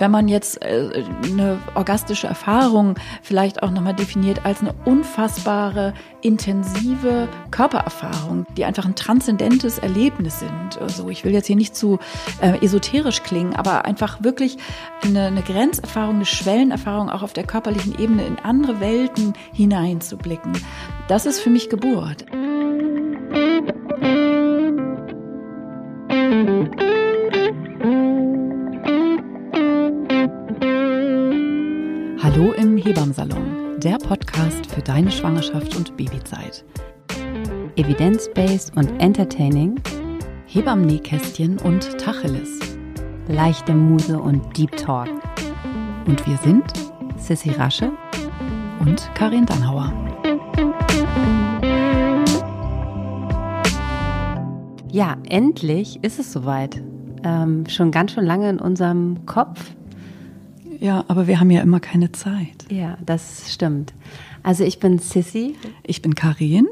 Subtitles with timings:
[0.00, 7.28] wenn man jetzt äh, eine orgastische Erfahrung vielleicht auch nochmal definiert als eine unfassbare, intensive
[7.50, 10.80] Körpererfahrung, die einfach ein transzendentes Erlebnis sind.
[10.80, 11.98] Also ich will jetzt hier nicht zu
[12.40, 14.56] äh, esoterisch klingen, aber einfach wirklich
[15.02, 20.52] eine, eine Grenzerfahrung, eine Schwellenerfahrung auch auf der körperlichen Ebene in andere Welten hineinzublicken.
[21.08, 22.24] Das ist für mich Geburt.
[32.90, 36.64] Hebammsalon, der Podcast für deine Schwangerschaft und Babyzeit.
[37.76, 39.80] Evidence-based und entertaining,
[40.46, 42.58] Hebammen-Nähkästchen und Tacheles.
[43.28, 45.08] leichte Muse und Deep Talk.
[46.08, 46.64] Und wir sind
[47.16, 47.92] Sissy Rasche,
[48.80, 49.92] und Karin Dannhauer.
[54.90, 56.82] ja, endlich ist es soweit.
[57.22, 59.76] Ähm, schon ganz schön lange in unserem Kopf.
[60.80, 62.64] Ja, aber wir haben ja immer keine Zeit.
[62.70, 63.92] Ja, das stimmt.
[64.42, 66.66] Also ich bin Sissy Ich bin Karin.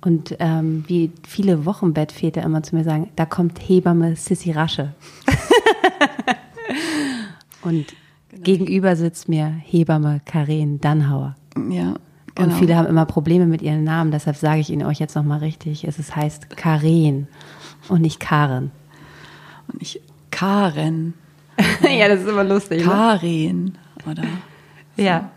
[0.00, 4.94] und ähm, wie viele Wochenbettväter immer zu mir sagen, da kommt Hebamme Sissy Rasche.
[7.62, 7.86] und
[8.32, 11.36] gegenüber sitzt mir Hebamme Karin Dannhauer.
[11.70, 11.98] Ja, Und
[12.36, 12.54] genau.
[12.56, 15.84] viele haben immer Probleme mit ihren Namen, deshalb sage ich Ihnen euch jetzt nochmal richtig.
[15.84, 17.26] Es ist, heißt Karin
[17.88, 18.70] und nicht Karen.
[19.72, 20.00] Und ich
[20.30, 21.14] Karen,
[21.82, 22.84] ja, das ist immer lustig.
[22.84, 23.74] Karin
[24.06, 24.22] oder
[24.96, 25.30] Ja.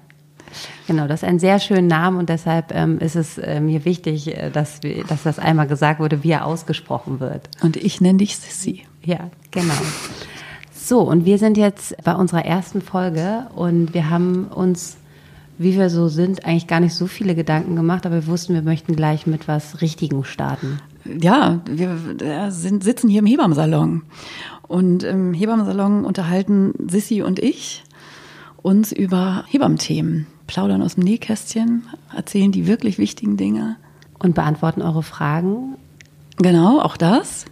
[0.88, 4.36] Genau, das ist ein sehr schöner Name und deshalb ähm, ist es äh, mir wichtig,
[4.36, 7.50] äh, dass, wir, dass das einmal gesagt wurde, wie er ausgesprochen wird.
[7.61, 8.83] und ich nenne dich Sissy.
[9.03, 9.73] Ja, genau.
[10.73, 14.97] So, und wir sind jetzt bei unserer ersten Folge und wir haben uns,
[15.58, 18.61] wie wir so sind, eigentlich gar nicht so viele Gedanken gemacht, aber wir wussten, wir
[18.61, 20.80] möchten gleich mit was Richtigem starten.
[21.06, 24.03] Ja, wir äh, sind, sitzen hier im Hebammsalon.
[24.67, 27.83] Und im Hebammsalon unterhalten Sissy und ich
[28.61, 31.83] uns über Hebammenthemen, plaudern aus dem Nähkästchen,
[32.15, 33.75] erzählen die wirklich wichtigen Dinge.
[34.19, 35.75] Und beantworten eure Fragen
[36.38, 37.45] Genau, auch das.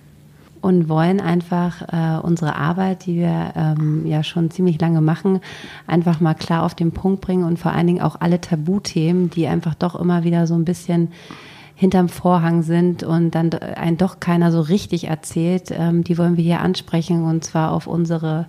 [0.62, 5.40] und wollen einfach äh, unsere Arbeit, die wir ähm, ja schon ziemlich lange machen,
[5.88, 9.48] einfach mal klar auf den Punkt bringen und vor allen Dingen auch alle Tabuthemen, die
[9.48, 11.10] einfach doch immer wieder so ein bisschen
[11.80, 16.44] hinterm Vorhang sind und dann ein doch keiner so richtig erzählt, ähm, die wollen wir
[16.44, 18.48] hier ansprechen und zwar auf unsere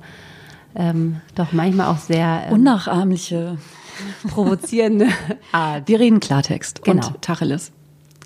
[0.75, 3.57] ähm, doch manchmal auch sehr ähm, Unnachahmliche.
[4.29, 5.07] provozierende
[5.53, 5.87] Art.
[5.87, 7.07] Wir reden Klartext Genau.
[7.07, 7.71] und Tacheles.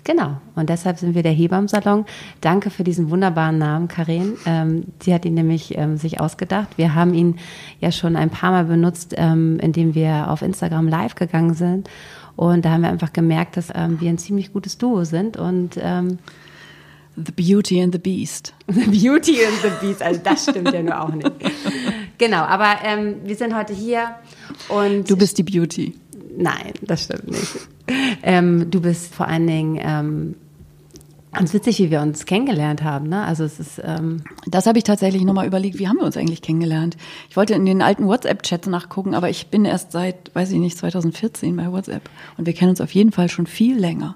[0.05, 0.37] Genau.
[0.55, 2.05] Und deshalb sind wir der Hebammsalon.
[2.41, 4.33] Danke für diesen wunderbaren Namen, Karin.
[4.45, 6.77] Ähm, sie hat ihn nämlich ähm, sich ausgedacht.
[6.77, 7.37] Wir haben ihn
[7.79, 11.89] ja schon ein paar Mal benutzt, ähm, indem wir auf Instagram live gegangen sind.
[12.35, 15.37] Und da haben wir einfach gemerkt, dass ähm, wir ein ziemlich gutes Duo sind.
[15.37, 16.19] Und ähm,
[17.15, 18.53] The Beauty and the Beast.
[18.67, 21.31] The Beauty and the Beast, also das stimmt ja nur auch nicht.
[22.17, 24.15] Genau, aber ähm, wir sind heute hier
[24.69, 25.93] und Du bist die Beauty.
[26.37, 27.55] Nein, das stimmt nicht.
[28.23, 30.35] Ähm, du bist vor allen Dingen ähm,
[31.35, 33.09] ganz witzig, wie wir uns kennengelernt haben.
[33.09, 33.23] Ne?
[33.23, 36.41] Also es ist ähm, Das habe ich tatsächlich nochmal überlegt, wie haben wir uns eigentlich
[36.41, 36.97] kennengelernt?
[37.29, 40.77] Ich wollte in den alten WhatsApp-Chats nachgucken, aber ich bin erst seit, weiß ich nicht,
[40.77, 42.09] 2014 bei WhatsApp.
[42.37, 44.15] Und wir kennen uns auf jeden Fall schon viel länger.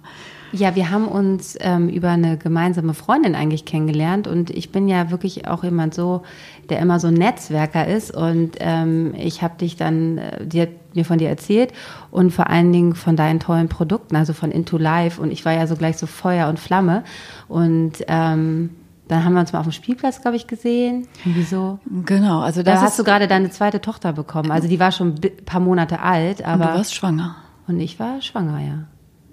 [0.51, 5.11] ja, wir haben uns ähm, über eine gemeinsame Freundin eigentlich kennengelernt und ich bin ja
[5.11, 6.23] wirklich auch jemand so,
[6.69, 10.69] der immer so ein Netzwerker ist und ähm, ich habe dich dann, äh, die hat
[10.93, 11.73] mir von dir erzählt
[12.11, 15.53] und vor allen Dingen von deinen tollen Produkten, also von Into Life und ich war
[15.53, 17.03] ja so gleich so Feuer und Flamme
[17.47, 18.71] und ähm,
[19.07, 21.07] dann haben wir uns mal auf dem Spielplatz, glaube ich, gesehen.
[21.25, 21.79] Irgendwie so.
[22.05, 24.51] Genau, also Da das hast du gerade deine zweite Tochter bekommen.
[24.51, 27.35] Also die war schon ein paar Monate alt, und aber du warst schwanger.
[27.67, 28.83] und ich war schwanger, ja.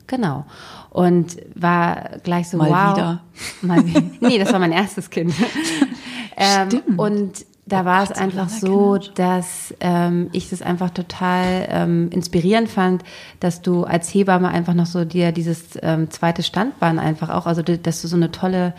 [0.07, 0.47] Genau.
[0.91, 2.97] Und war gleich so, Mal wow.
[2.97, 3.21] wieder.
[3.61, 4.03] Mal wieder.
[4.21, 5.35] Nee, das war mein erstes Kind.
[6.37, 12.69] ähm, und da war es einfach so, dass ähm, ich das einfach total ähm, inspirierend
[12.69, 13.03] fand,
[13.41, 17.63] dass du als Hebamme einfach noch so dir dieses ähm, zweite Standbein einfach auch, also
[17.63, 18.73] dass du so eine tolle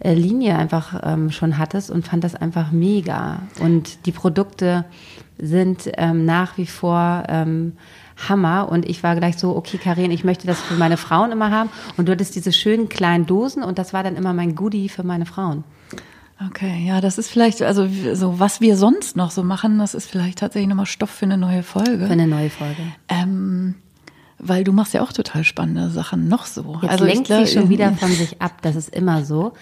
[0.00, 3.42] äh, Linie einfach ähm, schon hattest und fand das einfach mega.
[3.60, 4.86] Und die Produkte
[5.38, 7.74] sind ähm, nach wie vor ähm,
[8.28, 11.52] Hammer und ich war gleich so, okay, Karin, ich möchte das für meine Frauen immer
[11.52, 14.88] haben und du hattest diese schönen kleinen Dosen und das war dann immer mein Goodie
[14.88, 15.62] für meine Frauen.
[16.48, 20.08] Okay, ja, das ist vielleicht, also so was wir sonst noch so machen, das ist
[20.10, 22.06] vielleicht tatsächlich nochmal Stoff für eine neue Folge.
[22.06, 22.82] Für eine neue Folge.
[23.08, 23.74] Ähm,
[24.38, 26.78] weil du machst ja auch total spannende Sachen noch so.
[26.82, 28.60] Jetzt also lenkt glaub, sie schon wieder von sich ab.
[28.62, 29.52] Das ist immer so.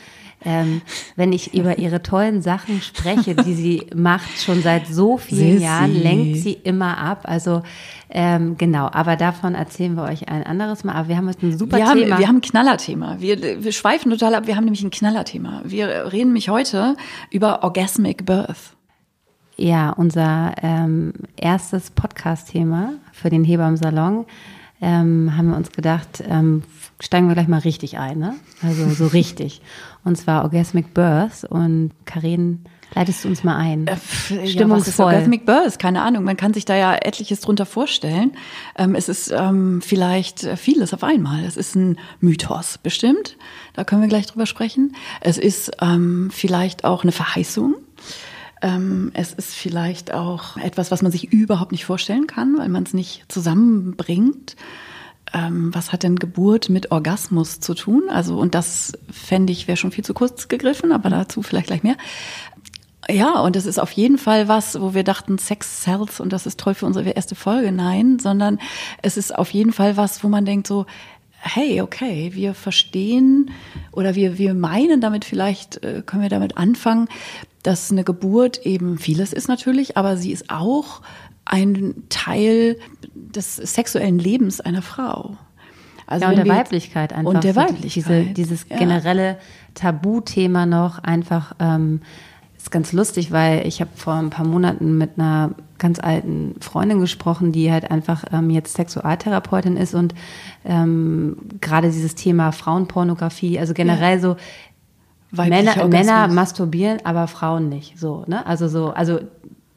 [0.43, 0.81] Ähm,
[1.17, 5.65] wenn ich über ihre tollen Sachen spreche, die sie macht, schon seit so vielen Sissi.
[5.65, 7.25] Jahren, lenkt sie immer ab.
[7.25, 7.63] Also
[8.13, 10.95] ähm, genau, aber davon erzählen wir euch ein anderes Mal.
[10.95, 12.19] Aber wir haben heute ein super wir haben, Thema.
[12.19, 13.17] wir haben ein Knallerthema.
[13.21, 14.47] Wir, wir schweifen total ab.
[14.47, 15.63] Wir haben nämlich ein Knallerthema.
[15.65, 16.97] Wir reden nämlich heute
[17.31, 18.75] über Orgasmic Birth.
[19.57, 24.25] Ja, unser ähm, erstes Podcast-Thema für den Hebammen-Salon
[24.81, 26.63] ähm, haben wir uns gedacht, ähm,
[26.99, 28.35] steigen wir gleich mal richtig ein, ne?
[28.63, 29.61] Also so richtig.
[30.03, 32.65] Und zwar Orgasmic Birth und Karin
[32.95, 33.87] Leitest du uns mal ein?
[33.87, 33.97] Äh,
[34.47, 35.13] Stimmungsvoll.
[35.13, 36.25] Ja, Orgasmic Birth, keine Ahnung.
[36.25, 38.33] Man kann sich da ja etliches drunter vorstellen.
[38.77, 41.45] Ähm, es ist ähm, vielleicht vieles auf einmal.
[41.45, 43.37] Es ist ein Mythos, bestimmt.
[43.75, 44.97] Da können wir gleich drüber sprechen.
[45.21, 47.77] Es ist ähm, vielleicht auch eine Verheißung.
[48.63, 52.83] Ähm, es ist vielleicht auch etwas, was man sich überhaupt nicht vorstellen kann, weil man
[52.83, 54.57] es nicht zusammenbringt.
[55.33, 58.05] Ähm, was hat denn Geburt mit Orgasmus zu tun?
[58.11, 61.85] Also, und das fände ich, wäre schon viel zu kurz gegriffen, aber dazu vielleicht gleich
[61.85, 61.97] mehr.
[63.11, 66.47] Ja, und es ist auf jeden Fall was, wo wir dachten, Sex sells und das
[66.47, 67.73] ist toll für unsere erste Folge.
[67.73, 68.59] Nein, sondern
[69.03, 70.87] es ist auf jeden Fall was, wo man denkt so,
[71.41, 73.51] hey, okay, wir verstehen
[73.93, 77.09] oder wir, wir meinen damit vielleicht, äh, können wir damit anfangen,
[77.63, 81.01] dass eine Geburt eben vieles ist natürlich, aber sie ist auch
[81.45, 82.79] ein Teil
[83.15, 85.37] des sexuellen Lebens einer Frau.
[86.07, 87.35] Also ja, und der Weiblichkeit einfach.
[87.35, 87.95] Und der Weiblichkeit.
[87.95, 89.39] Diese, dieses generelle
[89.75, 92.01] Tabuthema noch einfach ähm,
[92.63, 97.01] ist ganz lustig, weil ich habe vor ein paar Monaten mit einer ganz alten Freundin
[97.01, 100.15] gesprochen, die halt einfach ähm, jetzt Sexualtherapeutin ist und
[100.65, 104.21] ähm, gerade dieses Thema Frauenpornografie, also generell ja.
[104.21, 104.37] so
[105.33, 107.99] Männer, Männer masturbieren, aber Frauen nicht.
[107.99, 108.45] So, ne?
[108.47, 109.21] Also so, also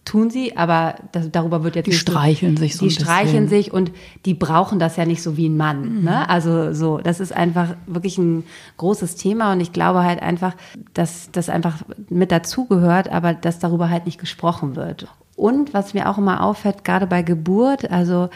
[0.05, 3.47] tun sie, aber das, darüber wird jetzt die nicht streicheln so, sich so die streicheln
[3.47, 3.91] sich und
[4.25, 5.99] die brauchen das ja nicht so wie ein Mann.
[5.99, 6.03] Mhm.
[6.03, 6.29] Ne?
[6.29, 8.43] Also so, das ist einfach wirklich ein
[8.77, 10.55] großes Thema und ich glaube halt einfach,
[10.93, 11.77] dass das einfach
[12.09, 15.07] mit dazugehört, aber dass darüber halt nicht gesprochen wird.
[15.35, 18.29] Und was mir auch immer auffällt, gerade bei Geburt, also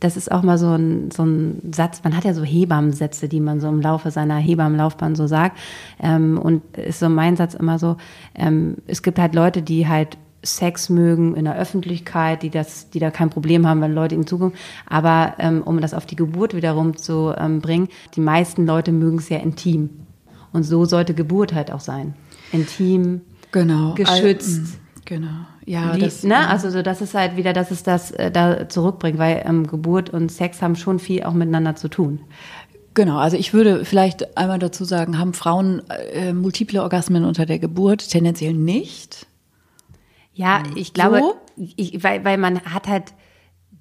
[0.00, 3.40] das ist auch mal so ein, so ein Satz, man hat ja so Hebammensätze, die
[3.40, 5.58] man so im Laufe seiner Hebammenlaufbahn so sagt.
[6.00, 7.96] Ähm, und ist so mein Satz immer so,
[8.34, 12.98] ähm, es gibt halt Leute, die halt Sex mögen in der Öffentlichkeit, die das, die
[12.98, 14.54] da kein Problem haben, wenn Leute ihnen zukommen.
[14.86, 19.18] Aber ähm, um das auf die Geburt wiederum zu ähm, bringen, die meisten Leute mögen
[19.18, 19.90] es ja intim.
[20.52, 22.14] Und so sollte Geburt halt auch sein.
[22.52, 23.94] Intim, genau.
[23.94, 24.60] geschützt.
[24.60, 25.46] Al genau.
[25.66, 26.48] Ja, die, das, ne?
[26.48, 30.08] Also so, das ist halt wieder, dass es das äh, da zurückbringt, weil ähm, Geburt
[30.08, 32.20] und Sex haben schon viel auch miteinander zu tun.
[32.94, 35.82] Genau, also ich würde vielleicht einmal dazu sagen, haben Frauen
[36.12, 38.08] äh, multiple Orgasmen unter der Geburt?
[38.08, 39.26] Tendenziell nicht.
[40.38, 40.76] Ja, mhm.
[40.76, 41.36] ich glaube, so?
[41.56, 43.12] ich, weil, weil man hat halt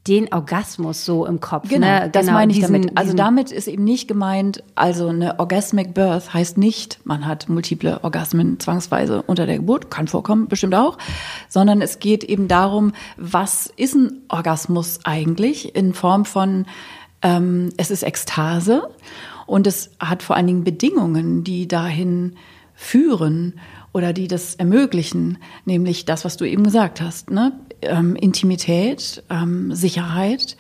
[0.07, 1.69] den Orgasmus so im Kopf.
[1.69, 2.09] Genau, ne?
[2.11, 2.97] das genau, meine ich diesen, damit.
[2.97, 8.03] Also damit ist eben nicht gemeint, also eine Orgasmic Birth heißt nicht, man hat multiple
[8.03, 10.97] Orgasmen zwangsweise unter der Geburt, kann vorkommen, bestimmt auch,
[11.47, 16.65] sondern es geht eben darum, was ist ein Orgasmus eigentlich in Form von,
[17.21, 18.89] ähm, es ist Ekstase
[19.45, 22.35] und es hat vor allen Dingen Bedingungen, die dahin
[22.73, 23.59] führen
[23.93, 27.53] oder die das ermöglichen, nämlich das, was du eben gesagt hast, ne?
[27.81, 30.57] Ähm, Intimität, ähm, Sicherheit,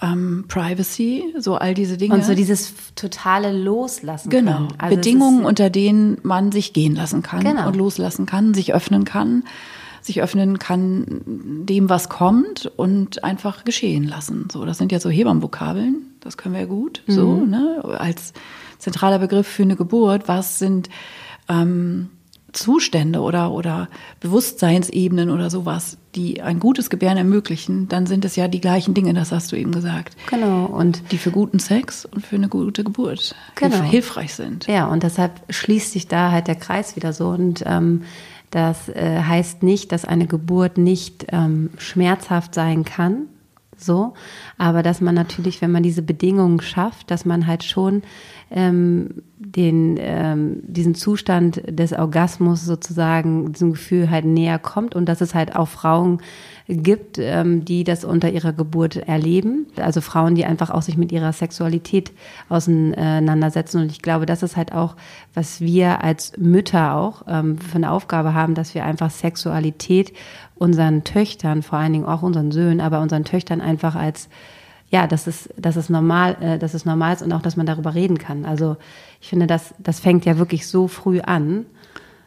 [0.00, 2.14] ähm, Privacy, so all diese Dinge.
[2.14, 4.30] Und so dieses totale Loslassen.
[4.30, 4.68] Genau.
[4.78, 7.66] Also Bedingungen, unter denen man sich gehen lassen kann genau.
[7.68, 9.44] und loslassen kann, sich öffnen kann,
[10.00, 14.48] sich öffnen kann dem, was kommt und einfach geschehen lassen.
[14.52, 17.12] So, das sind ja so Hebammenvokabeln, das können wir ja gut, mhm.
[17.12, 17.82] so, ne?
[17.98, 18.32] Als
[18.78, 20.88] zentraler Begriff für eine Geburt, was sind
[21.48, 22.10] ähm,
[22.52, 23.88] Zustände oder, oder
[24.20, 29.12] Bewusstseinsebenen oder sowas, die ein gutes Gebären ermöglichen, dann sind es ja die gleichen Dinge,
[29.12, 30.16] das hast du eben gesagt.
[30.30, 30.64] Genau.
[30.64, 33.82] Und die für guten Sex und für eine gute Geburt genau.
[33.82, 34.66] hilfreich sind.
[34.66, 37.28] Ja, und deshalb schließt sich da halt der Kreis wieder so.
[37.28, 38.02] Und ähm,
[38.50, 43.26] das äh, heißt nicht, dass eine Geburt nicht ähm, schmerzhaft sein kann.
[43.80, 44.14] So,
[44.58, 48.02] aber dass man natürlich, wenn man diese Bedingungen schafft, dass man halt schon
[48.50, 55.20] ähm, den, ähm, diesen Zustand des Orgasmus sozusagen, diesem Gefühl halt näher kommt und dass
[55.20, 56.20] es halt auch Frauen
[56.66, 59.66] gibt, ähm, die das unter ihrer Geburt erleben.
[59.76, 62.12] Also Frauen, die einfach auch sich mit ihrer Sexualität
[62.48, 63.80] auseinandersetzen.
[63.80, 64.96] Und ich glaube, das ist halt auch,
[65.34, 70.12] was wir als Mütter auch ähm, für eine Aufgabe haben, dass wir einfach Sexualität
[70.58, 74.28] unseren Töchtern, vor allen Dingen auch unseren Söhnen, aber unseren Töchtern einfach als
[74.90, 77.66] ja, dass es, dass es normal, äh, dass es normal ist und auch, dass man
[77.66, 78.44] darüber reden kann.
[78.44, 78.76] Also
[79.20, 81.66] ich finde, das, das fängt ja wirklich so früh an.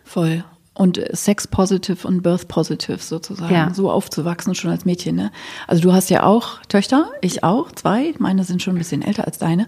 [0.04, 0.44] Voll.
[0.74, 3.74] Und Sex Positive und Birth Positive sozusagen, ja.
[3.74, 5.16] so aufzuwachsen schon als Mädchen.
[5.16, 5.32] Ne?
[5.68, 8.14] Also du hast ja auch Töchter, ich auch, zwei.
[8.20, 9.68] Meine sind schon ein bisschen älter als deine.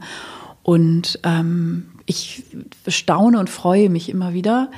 [0.62, 2.46] Und ähm, ich
[2.88, 4.72] staune und freue mich immer wieder,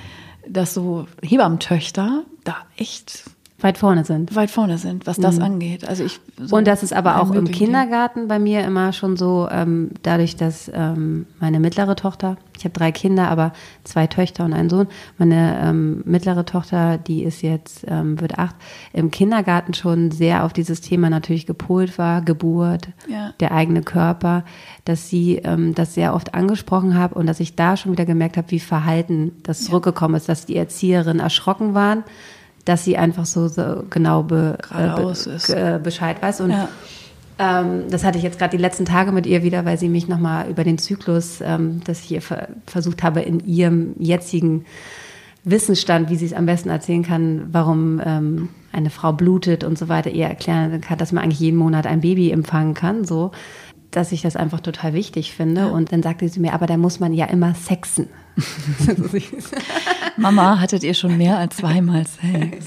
[0.47, 3.25] dass so Hebammentöchter da echt
[3.59, 4.35] weit vorne sind.
[4.35, 5.43] Weit vorne sind, was das mhm.
[5.43, 5.87] angeht.
[5.87, 9.47] Also ich so und das ist aber auch im Kindergarten bei mir immer schon so,
[9.49, 13.53] ähm, dadurch, dass ähm, meine mittlere Tochter, ich habe drei Kinder, aber
[13.85, 14.87] zwei Töchter und einen Sohn.
[15.17, 18.55] Meine ähm, mittlere Tochter, die ist jetzt ähm, wird acht,
[18.91, 23.31] im Kindergarten schon sehr auf dieses Thema natürlich gepolt war, Geburt, ja.
[23.39, 24.43] der eigene Körper,
[24.83, 28.35] dass sie ähm, das sehr oft angesprochen habe und dass ich da schon wieder gemerkt
[28.35, 32.03] habe, wie verhalten das zurückgekommen ist, dass die Erzieherinnen erschrocken waren
[32.65, 36.41] dass sie einfach so, so genau be, äh, be, Bescheid weiß.
[36.41, 36.67] Und ja.
[37.39, 40.07] ähm, das hatte ich jetzt gerade die letzten Tage mit ihr wieder, weil sie mich
[40.07, 44.65] nochmal über den Zyklus, ähm, dass ich ihr ver versucht habe, in ihrem jetzigen
[45.43, 49.87] Wissensstand, wie sie es am besten erzählen kann, warum ähm, eine Frau blutet und so
[49.87, 53.31] weiter, ihr erklären kann, dass man eigentlich jeden Monat ein Baby empfangen kann, so
[53.91, 55.61] dass ich das einfach total wichtig finde.
[55.61, 55.67] Ja.
[55.67, 58.09] Und dann sagte sie mir, aber da muss man ja immer sexen.
[60.17, 62.65] Mama, hattet ihr schon mehr als zweimal Sex?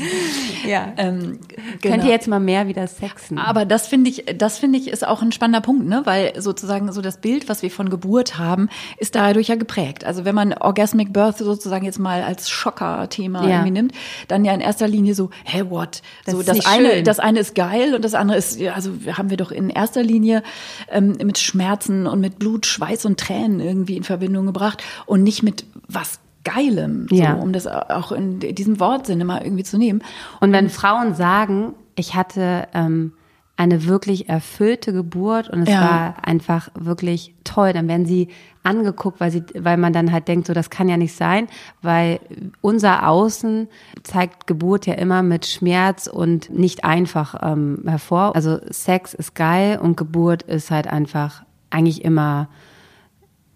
[0.67, 0.93] Ja.
[0.97, 1.39] Ähm,
[1.81, 1.95] genau.
[1.95, 3.39] Könnt ihr jetzt mal mehr wieder sexen?
[3.39, 6.03] Aber das finde ich, das finde ich ist auch ein spannender Punkt, ne?
[6.05, 10.05] Weil sozusagen so das Bild, was wir von Geburt haben, ist dadurch ja geprägt.
[10.05, 13.51] Also wenn man Orgasmic Birth sozusagen jetzt mal als Schocker-Thema ja.
[13.51, 13.93] irgendwie nimmt,
[14.29, 16.03] dann ja in erster Linie so, hey, what?
[16.25, 17.05] Das so das eine, schön.
[17.05, 20.43] das eine ist geil und das andere ist, also haben wir doch in erster Linie
[20.91, 25.43] ähm, mit Schmerzen und mit Blut, Schweiß und Tränen irgendwie in Verbindung gebracht und nicht
[25.43, 25.58] mit
[25.89, 27.35] was Geilem, ja.
[27.35, 30.03] so, um das auch in diesem Wortsinne mal irgendwie zu nehmen.
[30.41, 33.13] Und wenn Frauen sagen, ich hatte ähm,
[33.59, 35.81] eine wirklich erfüllte Geburt und es ja.
[35.81, 38.29] war einfach wirklich toll, dann werden sie
[38.63, 41.49] angeguckt, weil sie, weil man dann halt denkt, so das kann ja nicht sein,
[41.83, 42.21] weil
[42.61, 43.69] unser Außen
[44.05, 48.37] zeigt Geburt ja immer mit Schmerz und nicht einfach ähm, hervor.
[48.37, 52.49] Also Sex ist geil und Geburt ist halt einfach eigentlich immer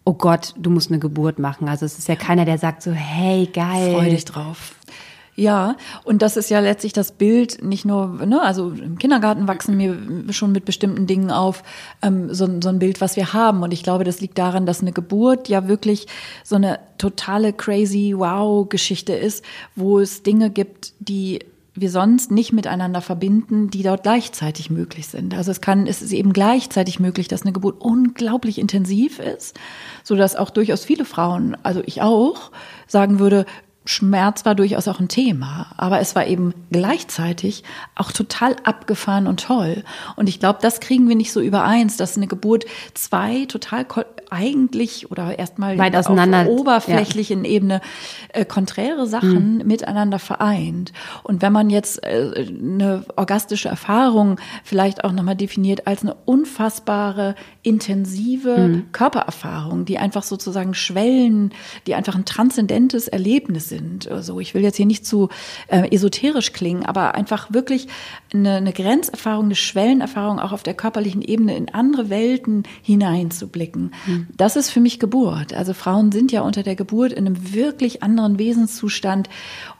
[0.04, 1.68] oh Gott, du musst eine Geburt machen.
[1.68, 3.94] Also es ist ja keiner, der sagt so, hey, geil.
[3.94, 4.74] Freu dich drauf.
[5.34, 9.78] Ja, und das ist ja letztlich das Bild, nicht nur, ne, also im Kindergarten wachsen
[9.78, 9.96] wir
[10.34, 11.62] schon mit bestimmten Dingen auf,
[12.02, 13.62] ähm, so, so ein Bild, was wir haben.
[13.62, 16.06] Und ich glaube, das liegt daran, dass eine Geburt ja wirklich
[16.44, 19.42] so eine totale crazy Wow-Geschichte ist,
[19.74, 21.38] wo es Dinge gibt, die
[21.74, 25.34] wir sonst nicht miteinander verbinden, die dort gleichzeitig möglich sind.
[25.34, 29.58] Also es kann, es ist eben gleichzeitig möglich, dass eine Geburt unglaublich intensiv ist,
[30.02, 32.52] so dass auch durchaus viele Frauen, also ich auch,
[32.86, 33.46] sagen würde,
[33.84, 37.64] Schmerz war durchaus auch ein Thema, aber es war eben gleichzeitig
[37.96, 39.82] auch total abgefahren und toll.
[40.14, 42.64] Und ich glaube, das kriegen wir nicht so übereins, dass eine Geburt
[42.94, 43.84] zwei total
[44.32, 47.50] eigentlich oder erstmal weit auf oberflächlichen ja.
[47.50, 47.80] Ebene
[48.32, 49.66] äh, konträre Sachen mhm.
[49.66, 50.92] miteinander vereint.
[51.22, 57.34] Und wenn man jetzt äh, eine orgastische Erfahrung vielleicht auch nochmal definiert als eine unfassbare,
[57.62, 58.92] intensive mhm.
[58.92, 61.52] Körpererfahrung, die einfach sozusagen Schwellen,
[61.86, 64.10] die einfach ein transzendentes Erlebnis sind.
[64.10, 65.28] Also ich will jetzt hier nicht zu
[65.68, 67.88] äh, esoterisch klingen, aber einfach wirklich
[68.32, 73.92] eine, eine Grenzerfahrung, eine Schwellenerfahrung auch auf der körperlichen Ebene in andere Welten hineinzublicken.
[74.06, 74.21] Mhm.
[74.36, 75.54] Das ist für mich Geburt.
[75.54, 79.28] Also Frauen sind ja unter der Geburt in einem wirklich anderen Wesenszustand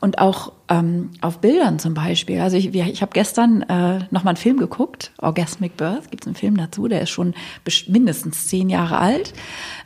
[0.00, 2.40] und auch ähm, auf Bildern zum Beispiel.
[2.40, 6.26] Also ich, ich habe gestern äh, noch mal einen Film geguckt, Orgasmic Birth, gibt es
[6.26, 7.34] einen Film dazu, der ist schon
[7.88, 9.32] mindestens zehn Jahre alt.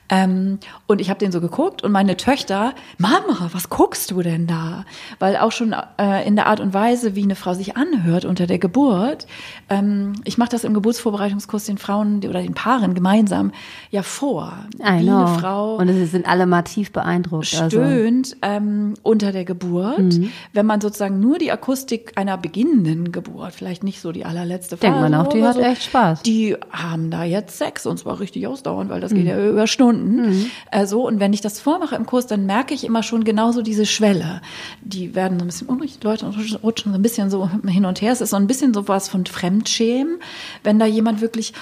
[0.08, 4.46] Ähm, und ich habe den so geguckt und meine Töchter, Mama, was guckst du denn
[4.46, 4.84] da?
[5.18, 8.46] Weil auch schon äh, in der Art und Weise, wie eine Frau sich anhört unter
[8.46, 9.26] der Geburt,
[9.68, 13.52] ähm, ich mache das im Geburtsvorbereitungskurs den Frauen oder den Paaren gemeinsam
[13.90, 15.25] ja vor, I wie know.
[15.25, 17.68] eine Frau und es sind alle mal tief beeindruckt, also.
[17.68, 18.56] stöhnt also.
[18.56, 20.30] ähm, unter der Geburt, mhm.
[20.52, 24.92] wenn man sozusagen nur die Akustik einer beginnenden Geburt, vielleicht nicht so die allerletzte Phase,
[24.92, 26.22] denkt man auch, die hat so, echt Spaß.
[26.22, 29.16] Die haben da jetzt Sex und zwar richtig ausdauernd, weil das mhm.
[29.16, 30.30] geht ja über Stunden Stunden.
[30.30, 30.50] Mhm.
[30.70, 33.62] Äh, so, und wenn ich das vormache im Kurs, dann merke ich immer schon genauso
[33.62, 34.40] diese Schwelle.
[34.82, 36.26] Die werden so ein bisschen unruhig, die Leute
[36.62, 38.12] rutschen so ein bisschen so hin und her.
[38.12, 40.18] Es ist so ein bisschen so was von Fremdschämen,
[40.62, 41.52] wenn da jemand wirklich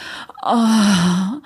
[0.44, 1.40] oh,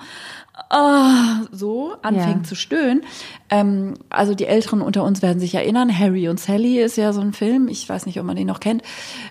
[0.69, 2.43] oh, so anfängt ja.
[2.43, 3.01] zu stöhnen.
[3.49, 7.21] Ähm, also die Älteren unter uns werden sich erinnern, Harry und Sally ist ja so
[7.21, 8.83] ein Film, ich weiß nicht, ob man den noch kennt.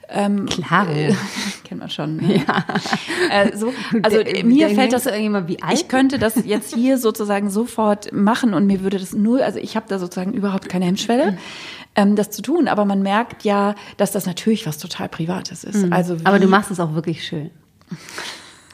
[0.08, 0.88] Ähm, Klar.
[0.88, 1.14] Äh,
[1.64, 2.16] kennt man schon.
[2.16, 2.44] Ne?
[2.46, 2.64] Ja.
[3.30, 5.74] Äh, so, also der, mir der fällt das irgendjemand wie alt.
[5.74, 9.76] Ich könnte das jetzt hier sozusagen sofort machen und mir würde das null, also ich
[9.76, 11.38] habe da sozusagen überhaupt keine Hemmschwelle.
[11.94, 15.86] Ähm, das zu tun, aber man merkt ja, dass das natürlich was total Privates ist.
[15.86, 15.92] Mhm.
[15.92, 17.50] Also aber du machst es auch wirklich schön.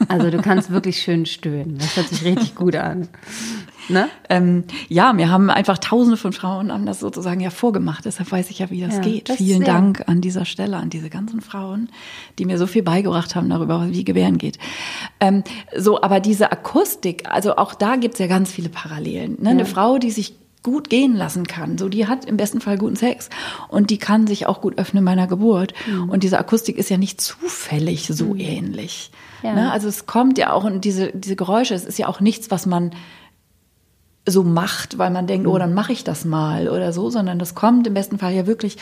[0.07, 1.77] Also du kannst wirklich schön stöhnen.
[1.77, 3.07] Das hört sich richtig gut an.
[3.87, 4.09] Ne?
[4.29, 8.05] Ähm, ja, mir haben einfach tausende von Frauen haben das sozusagen ja vorgemacht.
[8.05, 9.29] Deshalb weiß ich ja, wie das ja, geht.
[9.29, 11.89] Das Vielen Dank an dieser Stelle an diese ganzen Frauen,
[12.39, 14.57] die mir so viel beigebracht haben darüber, wie Gebären geht.
[15.19, 15.43] Ähm,
[15.77, 19.37] so, aber diese Akustik, also auch da gibt's ja ganz viele Parallelen.
[19.39, 19.45] Ne?
[19.45, 19.51] Ja.
[19.51, 21.77] Eine Frau, die sich gut gehen lassen kann.
[21.77, 23.29] So, die hat im besten Fall guten Sex
[23.67, 25.73] und die kann sich auch gut öffnen meiner Geburt.
[25.87, 26.09] Mhm.
[26.09, 28.39] Und diese Akustik ist ja nicht zufällig so mhm.
[28.39, 29.11] ähnlich.
[29.43, 29.53] Ja.
[29.53, 29.71] Ne?
[29.71, 32.65] Also es kommt ja auch und diese, diese Geräusche, es ist ja auch nichts, was
[32.65, 32.91] man
[34.27, 37.53] so macht, weil man denkt, oh, dann mache ich das mal oder so, sondern das
[37.53, 38.77] kommt im besten Fall ja wirklich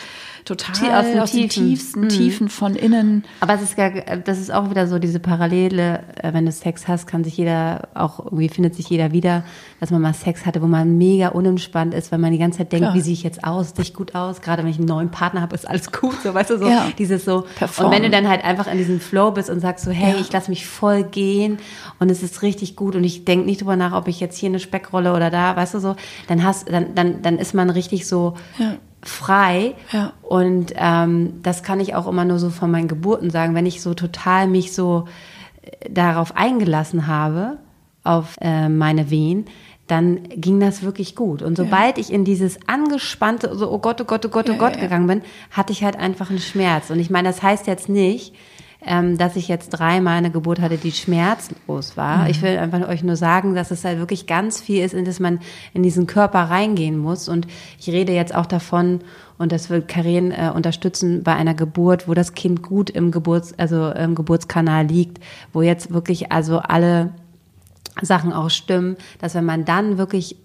[0.46, 2.08] total aus, den, aus den tiefsten mhm.
[2.08, 3.24] Tiefen von innen.
[3.40, 6.88] Aber es ist gar, das ist auch wieder so diese Parallele, äh, wenn du Sex
[6.88, 9.44] hast, kann sich jeder auch irgendwie findet sich jeder wieder,
[9.80, 12.72] dass man mal Sex hatte, wo man mega unentspannt ist, weil man die ganze Zeit
[12.72, 12.94] denkt, Klar.
[12.94, 15.42] wie sehe ich jetzt aus, sehe ich gut aus, gerade wenn ich einen neuen Partner
[15.42, 16.86] habe, ist alles gut, so weißt du so ja.
[16.96, 17.44] dieses so.
[17.56, 17.86] Perform.
[17.86, 20.20] Und wenn du dann halt einfach in diesem Flow bist und sagst so, hey, ja.
[20.20, 21.58] ich lasse mich voll gehen
[21.98, 24.48] und es ist richtig gut und ich denke nicht drüber nach, ob ich jetzt hier
[24.48, 25.96] eine Speckrolle oder da, weißt du so,
[26.28, 28.76] dann hast, dann, dann, dann ist man richtig so ja.
[29.02, 29.74] frei.
[29.92, 30.12] Ja.
[30.22, 33.82] Und ähm, das kann ich auch immer nur so von meinen Geburten sagen, wenn ich
[33.82, 35.06] so total mich so
[35.62, 37.58] äh, darauf eingelassen habe,
[38.04, 39.46] auf äh, meine Wehen,
[39.86, 41.42] dann ging das wirklich gut.
[41.42, 42.00] Und sobald ja.
[42.00, 44.82] ich in dieses angespannte, so, oh Gott, oh Gott, oh Gott, oh ja, Gott ja,
[44.82, 46.90] gegangen bin, hatte ich halt einfach einen Schmerz.
[46.90, 48.34] Und ich meine, das heißt jetzt nicht,
[48.86, 52.24] ähm, dass ich jetzt dreimal eine Geburt hatte, die schmerzlos war.
[52.24, 52.30] Mhm.
[52.30, 55.20] Ich will einfach euch nur sagen, dass es halt wirklich ganz viel ist, in das
[55.20, 55.40] man
[55.72, 57.28] in diesen Körper reingehen muss.
[57.28, 57.46] Und
[57.78, 59.00] ich rede jetzt auch davon,
[59.36, 63.52] und das wird Karin äh, unterstützen bei einer Geburt, wo das Kind gut im Geburts,
[63.58, 65.18] also im Geburtskanal liegt,
[65.52, 67.10] wo jetzt wirklich also alle
[68.00, 70.36] Sachen auch stimmen, dass wenn man dann wirklich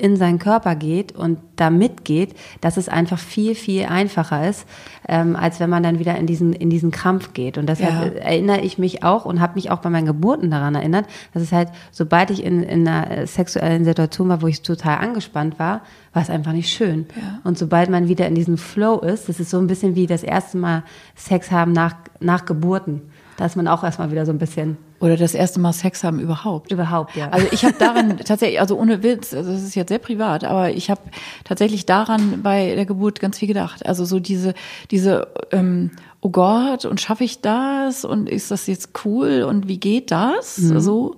[0.00, 4.64] in seinen Körper geht und da mitgeht, dass es einfach viel, viel einfacher ist,
[5.08, 7.58] ähm, als wenn man dann wieder in diesen, in diesen Krampf geht.
[7.58, 8.20] Und deshalb ja.
[8.20, 11.50] erinnere ich mich auch und habe mich auch bei meinen Geburten daran erinnert, dass es
[11.50, 16.22] halt, sobald ich in, in einer sexuellen Situation war, wo ich total angespannt war, war
[16.22, 17.06] es einfach nicht schön.
[17.16, 17.40] Ja.
[17.42, 20.22] Und sobald man wieder in diesem Flow ist, das ist so ein bisschen wie das
[20.22, 20.84] erste Mal
[21.16, 23.02] Sex haben nach, nach Geburten.
[23.38, 26.18] Da ist man auch erstmal wieder so ein bisschen oder das erste Mal Sex haben
[26.18, 26.72] überhaupt.
[26.72, 27.28] Überhaupt, ja.
[27.28, 30.70] Also ich habe daran tatsächlich, also ohne Witz, also das ist jetzt sehr privat, aber
[30.70, 31.00] ich habe
[31.44, 33.86] tatsächlich daran bei der Geburt ganz viel gedacht.
[33.86, 34.54] Also so diese,
[34.90, 38.04] diese, ähm, oh Gott, und schaffe ich das?
[38.04, 39.44] Und ist das jetzt cool?
[39.44, 40.58] Und wie geht das?
[40.58, 40.80] Mhm.
[40.80, 41.16] So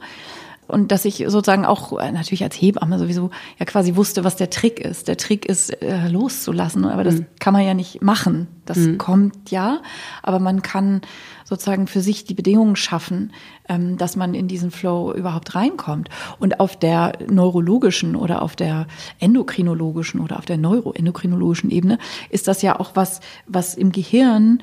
[0.70, 4.80] und dass ich sozusagen auch natürlich als Hebamme sowieso ja quasi wusste, was der Trick
[4.80, 5.08] ist.
[5.08, 7.26] Der Trick ist äh, loszulassen, aber das mhm.
[7.40, 8.46] kann man ja nicht machen.
[8.66, 8.98] Das mhm.
[8.98, 9.82] kommt ja,
[10.22, 11.02] aber man kann
[11.50, 13.32] sozusagen für sich die Bedingungen schaffen,
[13.68, 16.08] ähm, dass man in diesen Flow überhaupt reinkommt.
[16.38, 18.86] Und auf der neurologischen oder auf der
[19.18, 21.98] endokrinologischen oder auf der neuroendokrinologischen Ebene
[22.30, 24.62] ist das ja auch was, was im Gehirn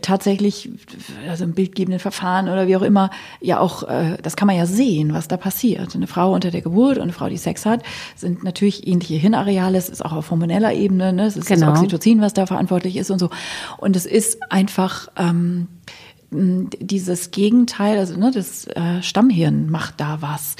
[0.00, 0.70] tatsächlich,
[1.28, 4.66] also im bildgebenden Verfahren oder wie auch immer, ja auch, äh, das kann man ja
[4.66, 5.94] sehen, was da passiert.
[5.94, 7.82] Eine Frau unter der Geburt und eine Frau, die Sex hat,
[8.16, 9.78] sind natürlich ähnliche Hirnareale.
[9.78, 11.26] Es ist auch auf hormoneller Ebene, ne?
[11.26, 11.70] es ist genau.
[11.70, 13.30] das Oxytocin, was da verantwortlich ist und so.
[13.78, 15.68] Und es ist einfach ähm,
[16.32, 20.56] dieses Gegenteil, also ne, das äh, Stammhirn macht da was.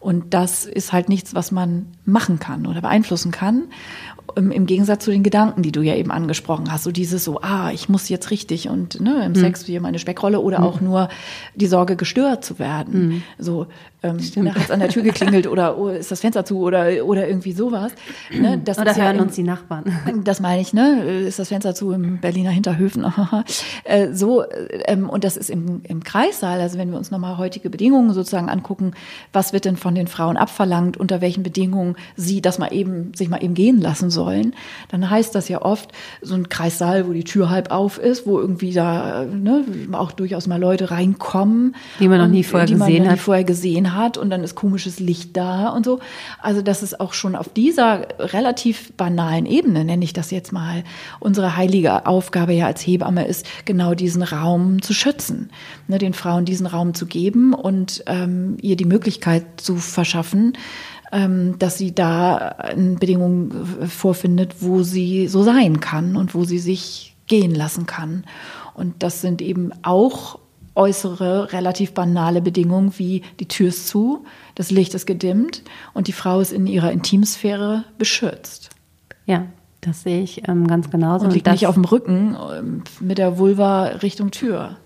[0.00, 3.64] Und das ist halt nichts, was man machen kann oder beeinflussen kann
[4.36, 7.70] im Gegensatz zu den Gedanken, die du ja eben angesprochen hast, so dieses so, ah,
[7.72, 9.36] ich muss jetzt richtig und ne, im mhm.
[9.36, 10.64] Sex wie meine Speckrolle oder mhm.
[10.64, 11.08] auch nur
[11.54, 13.08] die Sorge gestört zu werden.
[13.08, 13.22] Mhm.
[13.38, 13.66] So,
[14.02, 17.52] ähm, nachts an der Tür geklingelt oder oh, ist das Fenster zu oder oder irgendwie
[17.52, 17.92] sowas.
[18.30, 19.84] Ne, das oder hören ja uns die Nachbarn.
[20.24, 21.02] Das meine ich, ne?
[21.04, 23.04] Ist das Fenster zu im Berliner Hinterhöfen?
[23.84, 24.44] äh, so
[24.86, 26.60] ähm, und das ist im, im Kreissaal.
[26.60, 28.92] Also wenn wir uns nochmal heutige Bedingungen sozusagen angucken,
[29.32, 33.28] was wird denn von den Frauen abverlangt, unter welchen Bedingungen sie das mal eben sich
[33.28, 34.54] mal eben gehen lassen sollen,
[34.88, 38.38] dann heißt das ja oft so ein Kreissaal, wo die Tür halb auf ist, wo
[38.38, 43.12] irgendwie da ne, auch durchaus mal Leute reinkommen, die man noch nie vorher gesehen hat,
[43.12, 46.00] nie vorher gesehen hat und dann ist komisches Licht da und so.
[46.40, 50.84] Also das ist auch schon auf dieser relativ banalen Ebene, nenne ich das jetzt mal,
[51.20, 55.50] unsere heilige Aufgabe ja als Hebamme ist, genau diesen Raum zu schützen,
[55.86, 60.54] ne, den Frauen diesen Raum zu geben und ähm, ihr die Möglichkeit zu verschaffen,
[61.12, 67.16] ähm, dass sie da Bedingungen vorfindet, wo sie so sein kann und wo sie sich
[67.26, 68.24] gehen lassen kann.
[68.74, 70.38] Und das sind eben auch
[70.78, 75.62] äußere, relativ banale Bedingungen wie die Tür ist zu, das Licht ist gedimmt
[75.92, 78.70] und die Frau ist in ihrer Intimsphäre beschützt.
[79.26, 79.46] Ja,
[79.80, 81.26] das sehe ich ähm, ganz genauso.
[81.26, 84.76] Und liegt und nicht auf dem Rücken ähm, mit der Vulva Richtung Tür.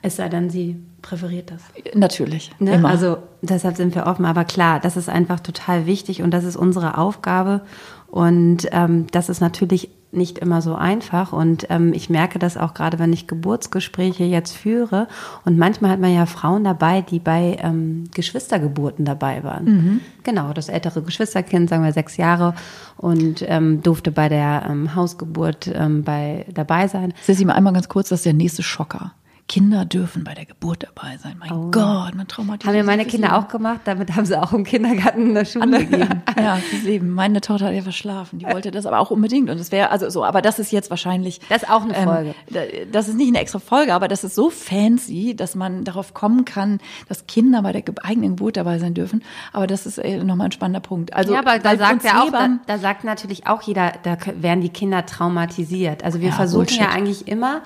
[0.00, 1.62] Es sei denn, sie präferiert das.
[1.94, 2.52] Natürlich.
[2.58, 2.74] Ne?
[2.74, 2.88] Immer.
[2.88, 4.24] Also deshalb sind wir offen.
[4.24, 7.62] Aber klar, das ist einfach total wichtig und das ist unsere Aufgabe.
[8.06, 11.32] Und ähm, das ist natürlich nicht immer so einfach.
[11.32, 15.08] Und ähm, ich merke das auch gerade, wenn ich Geburtsgespräche jetzt führe.
[15.44, 19.64] Und manchmal hat man ja Frauen dabei, die bei ähm, Geschwistergeburten dabei waren.
[19.64, 20.00] Mhm.
[20.22, 22.54] Genau, das ältere Geschwisterkind, sagen wir sechs Jahre,
[22.96, 27.14] und ähm, durfte bei der ähm, Hausgeburt ähm, bei dabei sein.
[27.22, 29.12] Sissy, mal einmal ganz kurz, das ist der nächste Schocker.
[29.48, 31.36] Kinder dürfen bei der Geburt dabei sein.
[31.40, 31.70] Mein oh.
[31.70, 32.66] Gott, man traumatisiert.
[32.66, 33.40] Haben ja meine Kinder Leben.
[33.40, 36.22] auch gemacht, damit haben sie auch im Kindergarten in der Schule angegeben.
[36.36, 37.10] ja, das Leben.
[37.10, 40.10] Meine Tochter hat ja verschlafen, die wollte das aber auch unbedingt und es wäre also
[40.10, 42.34] so, aber das ist jetzt wahrscheinlich Das ist auch eine ähm, Folge.
[42.52, 46.12] Ähm, das ist nicht eine extra Folge, aber das ist so fancy, dass man darauf
[46.12, 50.22] kommen kann, dass Kinder bei der eigenen Geburt dabei sein dürfen, aber das ist äh,
[50.22, 51.14] nochmal ein spannender Punkt.
[51.14, 54.60] Also Ja, aber da sagt ja auch da, da, sagt natürlich auch jeder, da werden
[54.60, 56.04] die Kinder traumatisiert.
[56.04, 56.80] Also wir ja, versuchen Bullshit.
[56.80, 57.62] ja eigentlich immer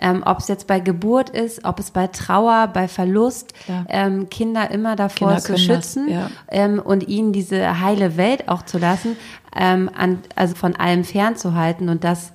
[0.00, 3.52] ähm, ob es jetzt bei Geburt ist, ob es bei Trauer, bei Verlust,
[3.88, 6.30] ähm, Kinder immer davor Kinder zu schützen das, ja.
[6.48, 9.16] ähm, und ihnen diese heile Welt auch zu lassen,
[9.54, 12.32] ähm, an, also von allem fernzuhalten und das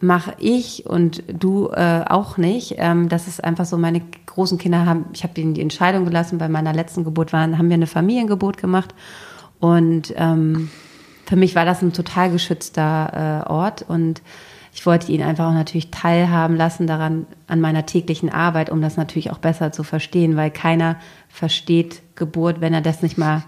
[0.00, 2.76] mache ich und du äh, auch nicht.
[2.78, 6.38] Ähm, das ist einfach so, meine großen Kinder haben, ich habe ihnen die Entscheidung gelassen,
[6.38, 8.94] bei meiner letzten Geburt waren, haben wir eine Familiengeburt gemacht
[9.60, 10.70] und ähm,
[11.26, 14.22] für mich war das ein total geschützter äh, Ort und
[14.72, 18.96] ich wollte ihn einfach auch natürlich teilhaben lassen daran, an meiner täglichen Arbeit, um das
[18.96, 20.96] natürlich auch besser zu verstehen, weil keiner
[21.28, 23.42] versteht Geburt, wenn er das nicht mal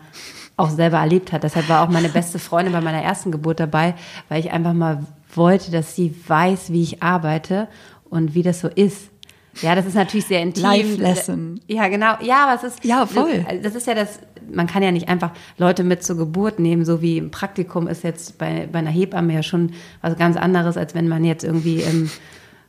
[0.56, 1.44] auch selber erlebt hat.
[1.44, 3.94] Deshalb war auch meine beste Freundin bei meiner ersten Geburt dabei,
[4.28, 7.68] weil ich einfach mal wollte, dass sie weiß, wie ich arbeite
[8.11, 9.12] und wie das so ist.
[9.61, 10.62] Ja, das ist natürlich sehr intim.
[10.62, 11.61] Life Lesson.
[11.67, 12.15] Ja, genau.
[12.23, 12.85] Ja, aber es ist.
[12.85, 13.45] Ja, voll.
[13.49, 14.19] Das, das ist ja das,
[14.51, 18.03] man kann ja nicht einfach Leute mit zur Geburt nehmen, so wie im Praktikum ist
[18.03, 21.83] jetzt bei, bei einer Hebamme ja schon was ganz anderes, als wenn man jetzt irgendwie
[21.83, 22.11] im,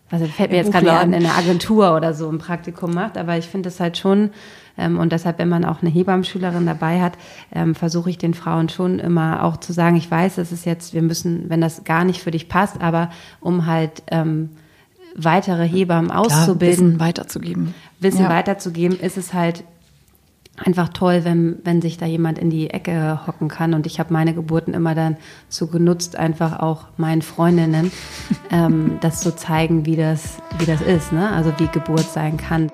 [0.10, 3.18] was fällt mir jetzt gerade an, in einer Agentur oder so ein Praktikum macht.
[3.18, 4.32] Aber ich finde es halt schon,
[4.78, 7.14] ähm, und deshalb, wenn man auch eine Hebammenschülerin dabei hat,
[7.54, 10.94] ähm, versuche ich den Frauen schon immer auch zu sagen, ich weiß, es ist jetzt,
[10.94, 14.50] wir müssen, wenn das gar nicht für dich passt, aber um halt ähm,
[15.16, 17.74] weitere Hebammen auszubilden, Wissen weiterzugeben.
[18.00, 18.30] Wissen ja.
[18.30, 19.64] weiterzugeben, ist es halt
[20.58, 23.74] einfach toll, wenn, wenn sich da jemand in die Ecke hocken kann.
[23.74, 25.18] Und ich habe meine Geburten immer dann
[25.50, 27.92] so genutzt, einfach auch meinen Freundinnen
[28.52, 31.32] ähm, das zu zeigen, wie das, wie das ist, ne?
[31.32, 32.70] also wie Geburt sein kann.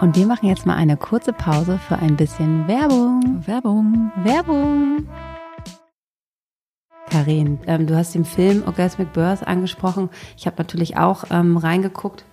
[0.00, 3.42] Und wir machen jetzt mal eine kurze Pause für ein bisschen Werbung.
[3.46, 4.12] Werbung.
[4.22, 5.06] Werbung.
[7.10, 10.10] Karin, ähm, du hast den Film Orgasmic Birth angesprochen.
[10.36, 12.24] Ich habe natürlich auch ähm, reingeguckt.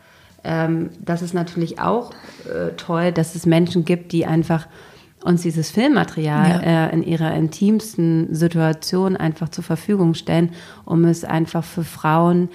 [0.43, 2.11] Ähm, das ist natürlich auch
[2.45, 4.67] äh, toll, dass es Menschen gibt, die einfach
[5.23, 6.87] uns dieses Filmmaterial ja.
[6.87, 10.51] äh, in ihrer intimsten Situation einfach zur Verfügung stellen,
[10.83, 12.49] um es einfach für Frauen,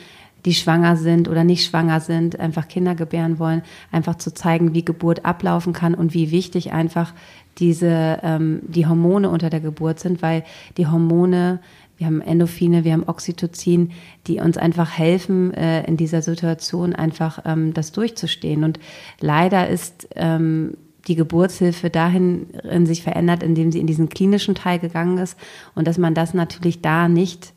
[0.45, 4.85] die schwanger sind oder nicht schwanger sind, einfach Kinder gebären wollen, einfach zu zeigen, wie
[4.85, 7.13] Geburt ablaufen kann und wie wichtig einfach
[7.59, 10.45] diese ähm, die Hormone unter der Geburt sind, weil
[10.77, 11.59] die Hormone
[11.97, 13.93] wir haben Endorphine, wir haben Oxytocin,
[14.27, 18.65] die uns einfach helfen, äh, in dieser Situation einfach ähm, das durchzustehen.
[18.65, 18.79] Und
[19.21, 20.77] leider ist ähm,
[21.09, 25.39] die Geburtshilfe dahin in sich verändert, indem sie in diesen klinischen Teil gegangen ist
[25.75, 27.55] und dass man das natürlich da nicht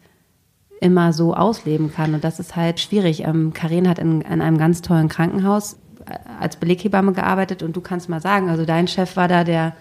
[0.81, 2.13] immer so ausleben kann.
[2.13, 3.25] Und das ist halt schwierig.
[3.25, 5.73] Ähm, Karin hat in, in einem ganz tollen Krankenhaus
[6.05, 9.73] äh, als Beleghebamme gearbeitet und du kannst mal sagen, also dein Chef war da der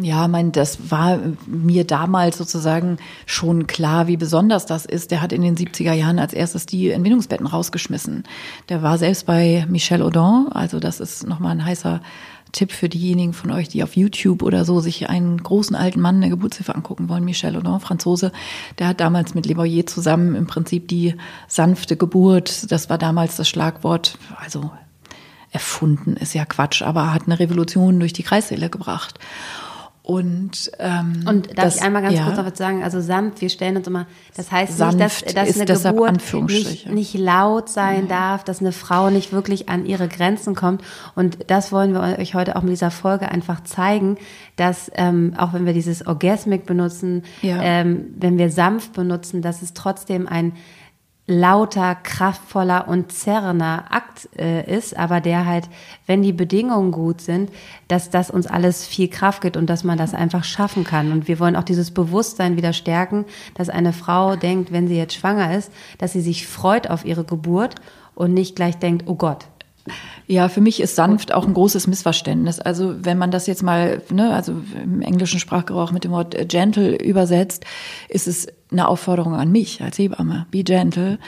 [0.00, 5.10] ja, mein, das war mir damals sozusagen schon klar, wie besonders das ist.
[5.10, 8.24] Der hat in den 70er Jahren als erstes die Entbindungsbetten rausgeschmissen.
[8.68, 12.00] Der war selbst bei Michel Audin, also das ist nochmal ein heißer
[12.52, 16.16] Tipp für diejenigen von euch, die auf YouTube oder so sich einen großen alten Mann
[16.16, 17.24] in der Geburtshilfe angucken wollen.
[17.24, 18.32] Michel Audin, Franzose,
[18.78, 21.14] der hat damals mit Le Boyer zusammen im Prinzip die
[21.48, 24.70] sanfte Geburt, das war damals das Schlagwort, also
[25.50, 29.18] erfunden ist ja Quatsch, aber hat eine Revolution durch die Kreissäle gebracht.
[30.06, 32.26] Und, ähm, und darf das, ich einmal ganz ja.
[32.26, 32.84] kurz noch was sagen?
[32.84, 36.86] Also sanft, wir stellen uns immer, das heißt sanft nicht, dass, dass eine Geburt nicht,
[36.86, 38.08] nicht laut sein ja.
[38.08, 40.84] darf, dass eine Frau nicht wirklich an ihre Grenzen kommt.
[41.16, 44.16] Und das wollen wir euch heute auch mit dieser Folge einfach zeigen,
[44.54, 47.60] dass ähm, auch wenn wir dieses Orgasmic benutzen, ja.
[47.60, 50.52] ähm, wenn wir sanft benutzen, dass es trotzdem ein
[51.26, 55.68] lauter, kraftvoller und zerrender Akt äh, ist, aber der halt,
[56.06, 57.50] wenn die Bedingungen gut sind,
[57.88, 61.10] dass das uns alles viel Kraft gibt und dass man das einfach schaffen kann.
[61.10, 65.14] Und wir wollen auch dieses Bewusstsein wieder stärken, dass eine Frau denkt, wenn sie jetzt
[65.14, 67.74] schwanger ist, dass sie sich freut auf ihre Geburt
[68.14, 69.46] und nicht gleich denkt, oh Gott,
[70.26, 72.58] ja, für mich ist sanft auch ein großes Missverständnis.
[72.58, 76.96] Also wenn man das jetzt mal, ne, also im englischen Sprachgebrauch mit dem Wort gentle
[76.96, 77.64] übersetzt,
[78.08, 80.46] ist es eine Aufforderung an mich als Hebamme.
[80.50, 81.20] Be gentle.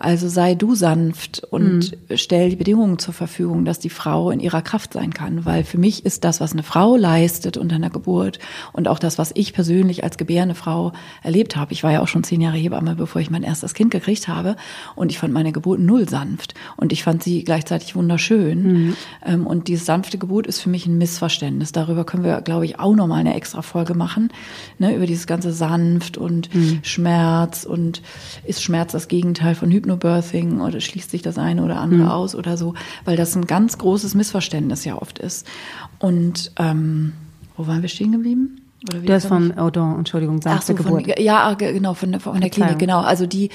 [0.00, 2.16] Also sei du sanft und mhm.
[2.16, 5.44] stell die Bedingungen zur Verfügung, dass die Frau in ihrer Kraft sein kann.
[5.44, 8.40] Weil für mich ist das, was eine Frau leistet unter einer Geburt
[8.72, 11.72] und auch das, was ich persönlich als gebärende Frau erlebt habe.
[11.72, 14.56] Ich war ja auch schon zehn Jahre Hebamme, bevor ich mein erstes Kind gekriegt habe.
[14.96, 16.54] Und ich fand meine Geburt null sanft.
[16.76, 18.39] Und ich fand sie gleichzeitig wunderschön.
[18.44, 18.96] Mhm.
[19.24, 21.72] Ähm, und diese sanfte Geburt ist für mich ein Missverständnis.
[21.72, 24.32] Darüber können wir, glaube ich, auch nochmal eine extra Folge machen.
[24.78, 28.02] Ne, über dieses ganze sanft und mhm Schmerz und
[28.44, 32.08] ist Schmerz das Gegenteil von Hypnobirthing oder schließt sich das eine oder andere mhm.
[32.08, 32.74] aus oder so,
[33.04, 35.46] weil das ein ganz großes Missverständnis ja oft ist.
[35.98, 37.12] Und ähm,
[37.56, 38.56] wo waren wir stehen geblieben?
[38.88, 41.04] Oder wie du hast von Odon, Entschuldigung, Ach so, Geburt.
[41.04, 43.00] Von, ja, genau, von, von der Klinik, genau.
[43.00, 43.50] Also die,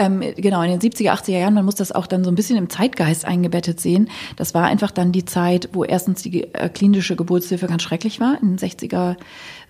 [0.00, 2.56] ähm, genau, in den 70er, 80er Jahren, man muss das auch dann so ein bisschen
[2.56, 4.08] im Zeitgeist eingebettet sehen.
[4.36, 8.38] Das war einfach dann die Zeit, wo erstens die äh, klinische Geburtshilfe ganz schrecklich war,
[8.40, 9.16] in den 60er,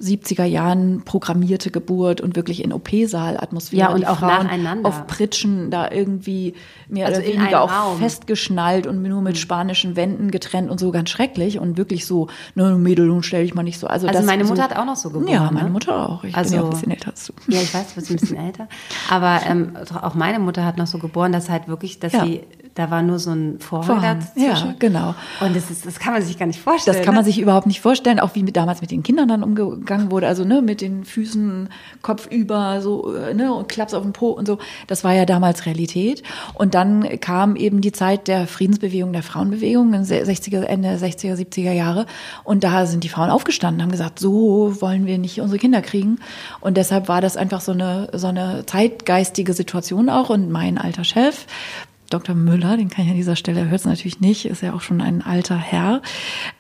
[0.01, 3.81] 70er Jahren programmierte Geburt und wirklich in OP-Saal-Atmosphäre.
[3.81, 4.89] Ja, und auch Frauen nacheinander.
[4.89, 6.55] Auf Pritschen da irgendwie
[6.89, 7.99] mehr also oder weniger auch Raum.
[7.99, 9.41] festgeschnallt und nur mit hm.
[9.41, 13.55] spanischen Wänden getrennt und so ganz schrecklich und wirklich so, ne, Mädel, nun stell dich
[13.55, 13.89] mal nicht so.
[13.89, 15.33] Also, also meine Mutter so, hat auch noch so geboren.
[15.33, 15.73] Ja, meine ne?
[15.73, 16.23] Mutter auch.
[16.23, 17.33] Ich also, bin ja auch ein bisschen älter als du.
[17.49, 18.69] Ja, ich weiß, du bist ein bisschen älter.
[19.11, 22.27] Aber ähm, auch meine Mutter hat noch so geboren, dass halt wirklich, dass ja.
[22.27, 22.43] sie
[22.75, 24.69] da war nur so ein Vorhang, Vorhang dazwischen.
[24.69, 25.15] Ja, genau.
[25.41, 26.97] Und das, ist, das kann man sich gar nicht vorstellen.
[26.97, 27.31] Das kann man ne?
[27.31, 30.45] sich überhaupt nicht vorstellen, auch wie mit, damals mit den Kindern dann umgegangen wurde, also
[30.45, 31.69] ne, mit den Füßen
[32.03, 34.59] Kopf über, so, äh, ne, und Klaps auf dem Po und so.
[34.87, 36.23] Das war ja damals Realität.
[36.55, 41.73] Und dann kam eben die Zeit der Friedensbewegung, der Frauenbewegung, in 60er, Ende 60er, 70er
[41.73, 42.07] Jahre.
[42.45, 46.19] Und da sind die Frauen aufgestanden, haben gesagt, so wollen wir nicht unsere Kinder kriegen.
[46.61, 50.31] Und deshalb war das einfach so eine, so eine zeitgeistige Situation auch.
[50.31, 51.47] Und mein alter Chef
[52.11, 52.35] Dr.
[52.35, 54.81] Müller, den kann ich an dieser Stelle, er hört es natürlich nicht, ist ja auch
[54.81, 56.03] schon ein alter Herr,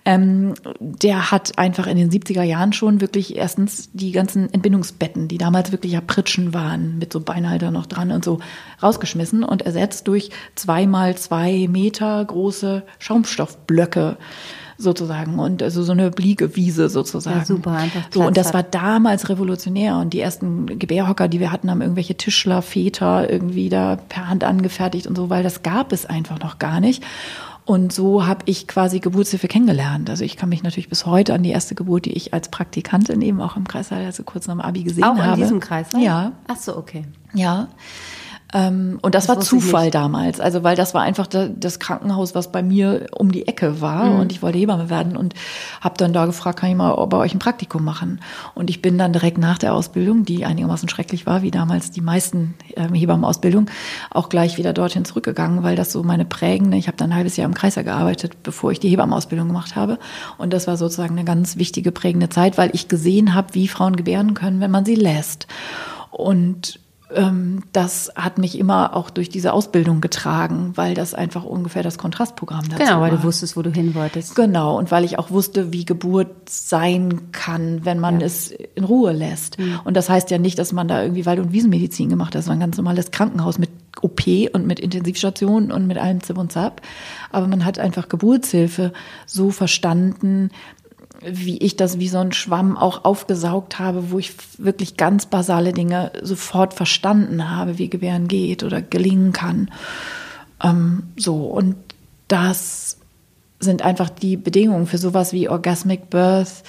[0.05, 5.39] ähm, der hat einfach in den 70er Jahren schon wirklich erstens die ganzen Entbindungsbetten, die
[5.39, 8.39] damals wirklich ja Pritschen waren, mit so Beinhalter noch dran und so,
[8.83, 14.17] rausgeschmissen und ersetzt durch zweimal zwei Meter große Schaumstoffblöcke
[14.81, 17.39] sozusagen und also so eine Bliegewiese sozusagen.
[17.39, 21.53] Ja, super, einfach so und das war damals revolutionär und die ersten Gebärhocker, die wir
[21.53, 25.93] hatten, haben irgendwelche Tischler, Väter irgendwie da per Hand angefertigt und so, weil das gab
[25.93, 27.03] es einfach noch gar nicht.
[27.67, 30.11] Und so habe ich quasi Geburtshilfe kennengelernt.
[30.11, 33.23] Also ich kann mich natürlich bis heute an die erste Geburt, die ich als Praktikantin
[33.23, 35.23] eben auch im Kreissaal, also kurz nach dem Abi gesehen habe.
[35.23, 36.03] Auch in diesem Kreissaal?
[36.03, 36.33] Ja.
[36.49, 37.05] Ach so, okay.
[37.33, 37.69] Ja.
[38.53, 42.51] Ähm, und das, das war Zufall damals, also weil das war einfach das Krankenhaus, was
[42.51, 44.21] bei mir um die Ecke war mhm.
[44.21, 45.35] und ich wollte Hebamme werden und
[45.81, 48.21] habe dann da gefragt, kann ich mal bei euch ein Praktikum machen?
[48.55, 52.01] Und ich bin dann direkt nach der Ausbildung, die einigermaßen schrecklich war, wie damals die
[52.01, 53.71] meisten ähm, Hebammenausbildung,
[54.11, 57.37] auch gleich wieder dorthin zurückgegangen, weil das so meine prägende, ich habe dann ein halbes
[57.37, 59.99] Jahr im Kreiser gearbeitet, bevor ich die Hebammenausbildung gemacht habe
[60.39, 63.97] und das war sozusagen eine ganz wichtige prägende Zeit, weil ich gesehen habe, wie Frauen
[63.97, 65.47] gebären können, wenn man sie lässt.
[66.11, 66.81] Und
[67.73, 72.69] das hat mich immer auch durch diese Ausbildung getragen, weil das einfach ungefähr das Kontrastprogramm
[72.69, 73.19] dazu Genau, weil war.
[73.19, 74.37] du wusstest, wo du hin wolltest.
[74.37, 78.27] Genau, und weil ich auch wusste, wie Geburt sein kann, wenn man ja.
[78.27, 79.59] es in Ruhe lässt.
[79.59, 79.81] Mhm.
[79.85, 82.41] Und das heißt ja nicht, dass man da irgendwie Wald- und Wiesenmedizin gemacht hat.
[82.41, 83.71] Das war ein ganz normales Krankenhaus mit
[84.03, 86.81] OP und mit Intensivstationen und mit allem Zip und Zap.
[87.31, 88.93] Aber man hat einfach Geburtshilfe
[89.27, 90.51] so verstanden,
[91.23, 95.73] wie ich das wie so ein Schwamm auch aufgesaugt habe, wo ich wirklich ganz basale
[95.73, 99.71] Dinge sofort verstanden habe, wie Gebären geht oder gelingen kann.
[100.63, 101.77] Ähm, so, und
[102.29, 102.99] das
[103.59, 106.63] sind einfach die Bedingungen für sowas wie Orgasmic Birth,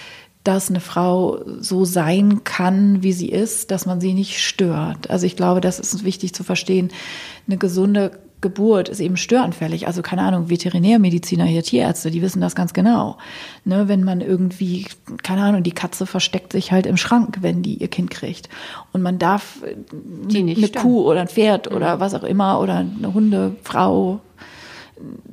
[0.43, 5.09] dass eine Frau so sein kann, wie sie ist, dass man sie nicht stört.
[5.09, 6.89] Also ich glaube, das ist wichtig zu verstehen.
[7.47, 9.87] Eine gesunde Geburt ist eben störanfällig.
[9.87, 13.17] Also keine Ahnung, Veterinärmediziner, hier Tierärzte, die wissen das ganz genau.
[13.65, 14.87] Ne, wenn man irgendwie,
[15.23, 18.49] keine Ahnung, die Katze versteckt sich halt im Schrank, wenn die ihr Kind kriegt.
[18.91, 19.57] Und man darf
[19.91, 20.83] die nicht eine stören.
[20.83, 21.77] Kuh oder ein Pferd mhm.
[21.77, 24.21] oder was auch immer oder eine Hundefrau,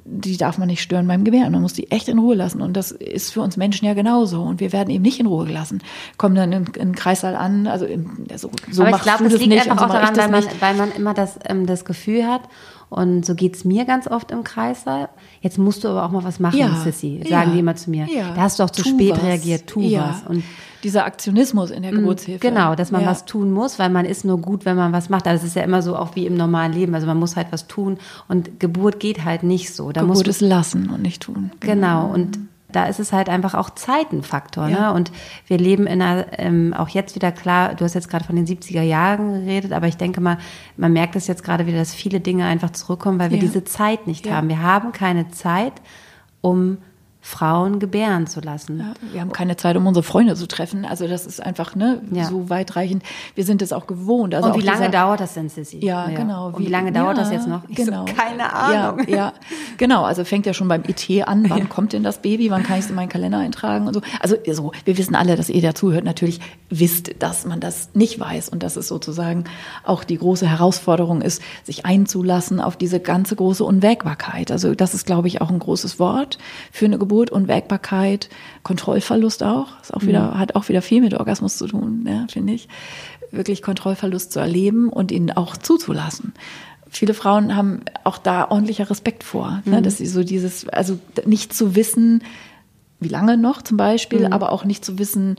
[0.05, 1.53] die darf man nicht stören beim Gebären.
[1.53, 2.62] Man muss die echt in Ruhe lassen.
[2.62, 4.42] Und das ist für uns Menschen ja genauso.
[4.42, 5.83] Und wir werden eben nicht in Ruhe gelassen.
[6.16, 9.49] Kommen dann in, in Kreissaal an, also in, so, so Aber ich glaube, das liegt
[9.49, 12.42] nicht, einfach auch daran, weil man, weil man immer das, ähm, das Gefühl hat,
[12.90, 15.09] und so geht's mir ganz oft im Kreißsaal.
[15.40, 17.90] Jetzt musst du aber auch mal was machen, ja, Sissy, sagen ja, die immer zu
[17.90, 18.07] mir.
[18.07, 18.33] Ja.
[18.35, 19.22] Da hast du auch zu spät was.
[19.22, 20.22] reagiert, tu was.
[20.29, 20.42] Und
[20.83, 22.40] dieser Aktionismus in der mm, Geburtshilfe.
[22.40, 25.27] Genau, dass man was tun muss, weil man ist nur gut, wenn man was macht.
[25.27, 26.94] Also es ist ja immer so auch wie im normalen Leben.
[26.94, 27.98] Also man muss halt was tun
[28.29, 29.92] und Geburt geht halt nicht so.
[29.92, 31.51] Da Geburt ist lassen und nicht tun.
[31.61, 32.14] Genau, genau.
[32.14, 32.38] und
[32.70, 34.66] da ist es halt einfach auch Zeitenfaktor.
[34.66, 34.72] Ne?
[34.72, 34.81] Ja.
[34.90, 34.94] Ne?
[34.94, 35.11] Und
[35.46, 38.46] wir leben in einer, ähm, auch jetzt wieder klar, du hast jetzt gerade von den
[38.46, 40.38] 70er Jahren geredet, aber ich denke mal,
[40.76, 43.42] man merkt es jetzt gerade wieder, dass viele Dinge einfach zurückkommen, weil wir ja.
[43.42, 44.35] diese Zeit nicht ja.
[44.35, 44.48] haben.
[44.48, 45.74] Wir haben keine Zeit,
[46.40, 46.78] um
[47.20, 48.78] Frauen gebären zu lassen.
[48.78, 50.85] Ja, wir haben keine Zeit, um unsere Freunde zu treffen.
[50.85, 52.24] Also das ist einfach ne, ja.
[52.24, 53.02] so weitreichend.
[53.35, 54.35] Wir sind es auch gewohnt.
[54.35, 55.85] Also Und wie lange dieser, dauert das denn, Sissy?
[55.85, 56.16] Ja, ja.
[56.16, 56.46] genau.
[56.48, 57.68] Und wie, wie lange dauert das jetzt noch?
[57.68, 58.07] Ich genau.
[58.07, 59.07] So, keine Ahnung.
[59.09, 59.33] Ja, ja,
[59.76, 60.04] genau.
[60.04, 61.50] Also fängt ja schon beim ET an.
[61.50, 62.50] Wann kommt denn das Baby?
[62.50, 64.00] Wann kann ich es in meinen Kalender eintragen und so?
[64.20, 68.48] Also so, wir wissen alle, dass ihr dazuhört, natürlich wisst, dass man das nicht weiß
[68.48, 69.44] und dass es sozusagen
[69.85, 74.50] auch die große Herausforderung ist, sich einzulassen auf diese ganze große Unwägbarkeit.
[74.50, 76.38] Also das ist, glaube ich, auch ein großes Wort
[76.70, 78.29] für eine Geburt, Unwägbarkeit,
[78.62, 80.38] Kontrollverlust auch, ist auch wieder, mhm.
[80.38, 82.68] hat auch wieder viel mit Orgasmus zu tun, ja, finde ich.
[83.31, 86.35] Wirklich Kontrollverlust zu erleben und ihn auch zuzulassen
[86.90, 89.62] viele Frauen haben auch da ordentlicher Respekt vor, ne?
[89.64, 89.73] mhm.
[89.73, 92.23] ne, dass sie so dieses, also nicht zu wissen,
[92.99, 94.33] wie lange noch zum Beispiel, mhm.
[94.33, 95.37] aber auch nicht zu wissen,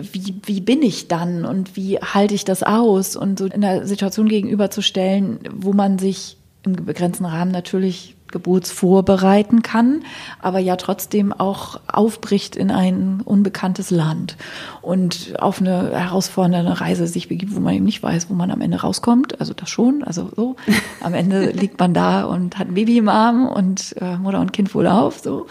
[0.00, 3.86] wie, wie bin ich dann und wie halte ich das aus und so in der
[3.86, 10.02] Situation gegenüberzustellen, wo man sich im begrenzten Rahmen natürlich geburtsvorbereiten kann,
[10.40, 14.36] aber ja trotzdem auch aufbricht in ein unbekanntes Land
[14.82, 18.60] und auf eine herausfordernde Reise sich begibt, wo man eben nicht weiß, wo man am
[18.60, 19.40] Ende rauskommt.
[19.40, 20.56] Also das schon, also so.
[21.00, 24.52] Am Ende liegt man da und hat ein Baby im Arm und äh, Mutter und
[24.52, 25.46] Kind wohl auf, so.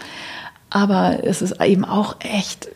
[0.68, 2.68] Aber es ist eben auch echt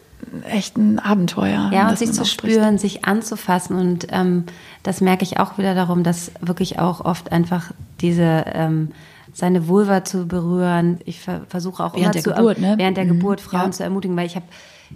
[0.48, 1.70] echt ein Abenteuer.
[1.72, 3.76] Ja, und sich zu spüren, sich anzufassen.
[3.76, 4.44] Und ähm,
[4.82, 8.92] das merke ich auch wieder darum, dass wirklich auch oft einfach diese ähm,
[9.32, 11.00] seine Vulva zu berühren.
[11.04, 12.74] Ich ver versuche auch während der zu, Geburt, ne?
[12.76, 13.10] während der mhm.
[13.10, 13.70] Geburt Frauen ja.
[13.70, 14.46] zu ermutigen, weil ich habe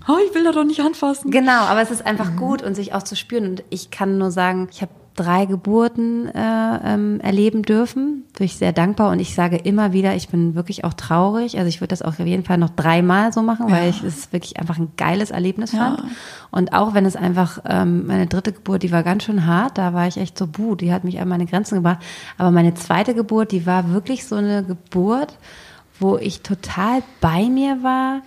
[0.08, 1.30] oh, ich will da doch nicht anfassen.
[1.30, 2.36] Genau, aber es ist einfach mhm.
[2.36, 3.46] gut und sich auch zu spüren.
[3.46, 8.24] Und ich kann nur sagen, ich habe drei Geburten äh, ähm, erleben dürfen.
[8.36, 11.56] Bin ich sehr dankbar und ich sage immer wieder, ich bin wirklich auch traurig.
[11.56, 13.76] Also ich würde das auch auf jeden Fall noch dreimal so machen, ja.
[13.76, 16.00] weil ich es wirklich einfach ein geiles Erlebnis fand.
[16.00, 16.04] Ja.
[16.50, 19.78] Und auch wenn es einfach ähm, meine dritte Geburt, die war ganz schön hart.
[19.78, 21.98] Da war ich echt so, buh, die hat mich an meine Grenzen gebracht.
[22.36, 25.38] Aber meine zweite Geburt, die war wirklich so eine Geburt,
[26.00, 28.22] wo ich total bei mir war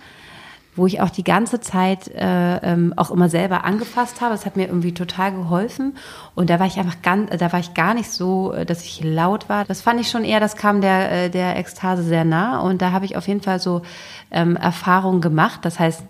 [0.78, 4.32] wo ich auch die ganze Zeit äh, ähm, auch immer selber angefasst habe.
[4.32, 5.96] Das hat mir irgendwie total geholfen.
[6.34, 9.02] Und da war ich einfach ganz, da war ich gar nicht so, äh, dass ich
[9.02, 9.64] laut war.
[9.64, 12.60] Das fand ich schon eher, das kam der, äh, der Ekstase sehr nah.
[12.60, 13.82] Und da habe ich auf jeden Fall so
[14.30, 15.64] ähm, Erfahrungen gemacht.
[15.64, 16.02] Das heißt,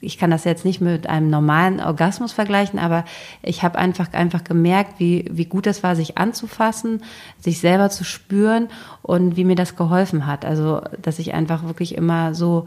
[0.00, 3.04] ich kann das jetzt nicht mit einem normalen Orgasmus vergleichen, aber
[3.42, 7.02] ich habe einfach einfach gemerkt, wie, wie gut es war, sich anzufassen,
[7.40, 8.68] sich selber zu spüren
[9.02, 10.44] und wie mir das geholfen hat.
[10.44, 12.66] Also, dass ich einfach wirklich immer so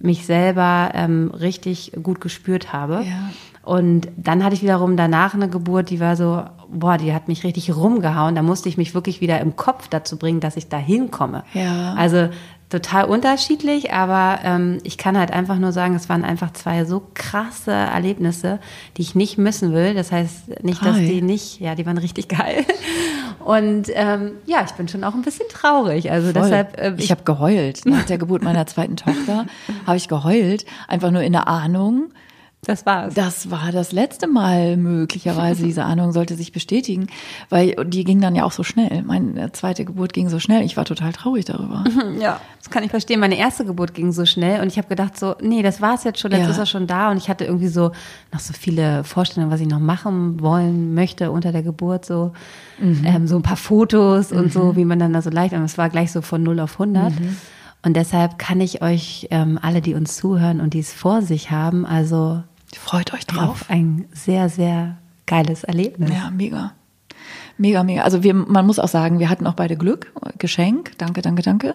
[0.00, 3.04] mich selber ähm, richtig gut gespürt habe.
[3.04, 3.30] Ja.
[3.62, 7.42] Und dann hatte ich wiederum danach eine Geburt, die war so, boah, die hat mich
[7.42, 8.36] richtig rumgehauen.
[8.36, 11.42] Da musste ich mich wirklich wieder im Kopf dazu bringen, dass ich da hinkomme.
[11.52, 11.94] Ja.
[11.94, 12.28] Also
[12.68, 17.02] total unterschiedlich, aber ähm, ich kann halt einfach nur sagen, es waren einfach zwei so
[17.14, 18.58] krasse Erlebnisse,
[18.96, 19.94] die ich nicht missen will.
[19.94, 22.64] Das heißt nicht, dass die nicht, ja, die waren richtig geil.
[23.44, 26.10] Und ähm, ja, ich bin schon auch ein bisschen traurig.
[26.10, 26.42] Also Voll.
[26.42, 26.80] deshalb.
[26.80, 29.46] Äh, ich ich habe geheult nach der Geburt meiner zweiten Tochter.
[29.86, 32.10] habe ich geheult, einfach nur in der Ahnung,
[32.66, 33.14] das war's.
[33.14, 35.64] Das war das letzte Mal möglicherweise.
[35.64, 37.06] Diese Ahnung sollte sich bestätigen,
[37.48, 39.02] weil die ging dann ja auch so schnell.
[39.02, 40.64] Meine zweite Geburt ging so schnell.
[40.64, 41.84] Ich war total traurig darüber.
[42.20, 43.20] Ja, das kann ich verstehen.
[43.20, 46.18] Meine erste Geburt ging so schnell und ich habe gedacht so, nee, das war's jetzt
[46.18, 46.30] schon.
[46.30, 46.50] Jetzt ja.
[46.50, 47.92] ist er schon da und ich hatte irgendwie so
[48.32, 52.32] noch so viele Vorstellungen, was ich noch machen wollen möchte unter der Geburt so.
[52.78, 53.02] Mhm.
[53.04, 54.38] Ähm, so ein paar Fotos mhm.
[54.38, 54.76] und so, mhm.
[54.76, 57.18] wie man dann da so leicht, aber es war gleich so von 0 auf 100.
[57.18, 57.36] Mhm.
[57.82, 61.50] Und deshalb kann ich euch ähm, alle, die uns zuhören und die es vor sich
[61.50, 62.42] haben, also
[62.78, 63.64] Freut euch drauf.
[63.68, 66.10] Ein sehr, sehr geiles Erlebnis.
[66.10, 66.72] Ja, mega.
[67.58, 68.02] Mega, mega.
[68.02, 70.12] Also wir, man muss auch sagen, wir hatten auch beide Glück.
[70.38, 70.92] Geschenk.
[70.98, 71.74] Danke, danke, danke.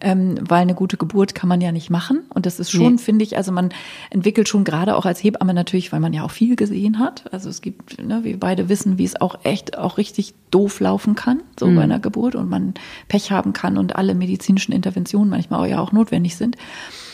[0.00, 2.24] Ähm, weil eine gute Geburt kann man ja nicht machen.
[2.34, 2.98] Und das ist schon, nee.
[2.98, 3.70] finde ich, also man
[4.10, 7.32] entwickelt schon gerade auch als Hebamme natürlich, weil man ja auch viel gesehen hat.
[7.32, 11.14] Also es gibt, ne, wir beide wissen, wie es auch echt auch richtig doof laufen
[11.14, 11.76] kann, so mhm.
[11.76, 12.74] bei einer Geburt und man
[13.06, 16.56] Pech haben kann und alle medizinischen Interventionen manchmal auch ja auch notwendig sind.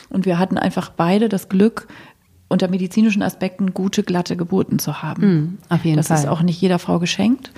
[0.08, 1.86] Und wir hatten einfach beide das Glück,
[2.50, 5.22] unter medizinischen Aspekten gute, glatte Geburten zu haben.
[5.22, 6.18] Mm, auf jeden das Fall.
[6.18, 7.52] ist auch nicht jeder Frau geschenkt.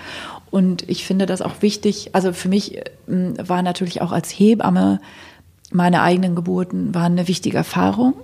[0.50, 2.10] Und ich finde das auch wichtig.
[2.12, 2.78] Also für mich
[3.08, 5.00] ähm, war natürlich auch als Hebamme
[5.74, 8.14] meine eigenen Geburten waren eine wichtige Erfahrung.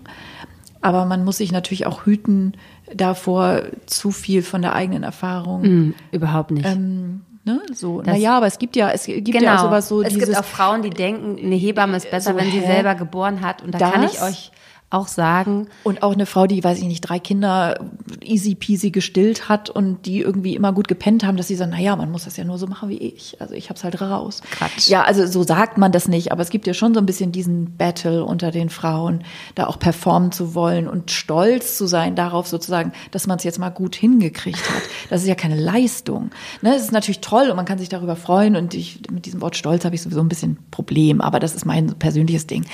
[0.81, 2.53] Aber man muss sich natürlich auch hüten
[2.95, 5.63] davor, zu viel von der eigenen Erfahrung.
[5.63, 6.67] Mm, überhaupt nicht.
[6.67, 9.43] Ähm, Ne, so, naja, aber es gibt ja, es gibt genau.
[9.43, 10.03] ja auch sowas so.
[10.03, 12.67] Es dieses, gibt auch Frauen, die denken, eine Hebamme ist besser, so, wenn sie hä?
[12.67, 13.63] selber geboren hat.
[13.63, 13.91] Und da das?
[13.91, 14.51] kann ich euch
[14.91, 15.69] auch sagen.
[15.85, 17.79] Und auch eine Frau, die, weiß ich nicht, drei Kinder
[18.23, 21.95] easy peasy gestillt hat und die irgendwie immer gut gepennt haben, dass sie sagen, naja,
[21.95, 23.39] man muss das ja nur so machen wie ich.
[23.39, 24.41] Also ich hab's halt raus.
[24.51, 24.89] Quatsch.
[24.89, 27.33] Ja, also so sagt man das nicht, aber es gibt ja schon so ein bisschen
[27.33, 29.25] diesen Battle unter den Frauen,
[29.55, 33.59] da auch performen zu wollen und stolz zu sein darauf sozusagen, dass man es jetzt
[33.59, 34.83] mal gut hingekriegt hat.
[35.11, 36.31] Das ist ja keine Leistung.
[36.63, 39.43] Ne, es ist natürlich toll und man kann sich darüber freuen und ich, mit diesem
[39.43, 42.65] Wort Stolz habe ich sowieso ein bisschen Problem, aber das ist mein persönliches Ding.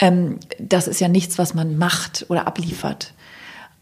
[0.00, 3.14] Ähm, das ist ja nichts, was man macht oder abliefert.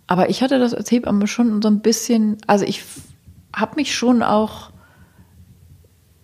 [0.06, 2.82] Aber ich hatte das als Hebamme schon so ein bisschen, also ich
[3.54, 4.70] habe mich schon auch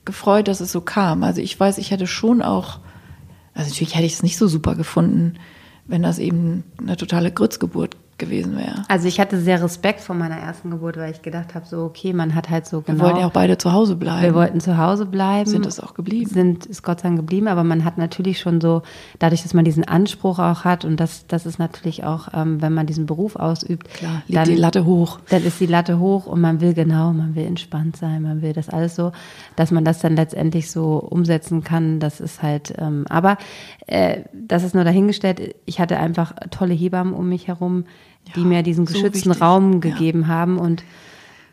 [0.04, 1.22] gefreut, dass es so kam.
[1.22, 2.80] Also ich weiß, ich hätte schon auch,
[3.54, 5.34] also natürlich hätte ich es nicht so super gefunden,
[5.86, 8.84] wenn das eben eine totale Grützgeburt gewesen wäre.
[8.88, 12.12] Also ich hatte sehr Respekt vor meiner ersten Geburt, weil ich gedacht habe, so okay,
[12.12, 12.98] man hat halt so genau.
[12.98, 14.22] Wir wollten ja auch beide zu Hause bleiben.
[14.22, 15.48] Wir wollten zu Hause bleiben.
[15.48, 16.30] Sind es auch geblieben.
[16.30, 18.82] Sind ist Gott sei Dank geblieben, aber man hat natürlich schon so,
[19.18, 22.72] dadurch, dass man diesen Anspruch auch hat und das, das ist natürlich auch, ähm, wenn
[22.72, 25.20] man diesen Beruf ausübt, Klar, liegt dann, die Latte hoch.
[25.28, 28.52] Dann ist die Latte hoch und man will genau, man will entspannt sein, man will
[28.52, 29.12] das alles so,
[29.56, 32.00] dass man das dann letztendlich so umsetzen kann.
[32.00, 33.36] Das ist halt, ähm, aber
[33.86, 35.54] äh, das ist nur dahingestellt.
[35.66, 37.84] Ich hatte einfach tolle Hebammen um mich herum
[38.34, 40.28] die mir diesen geschützten so Raum gegeben ja.
[40.28, 40.58] haben.
[40.58, 40.82] Und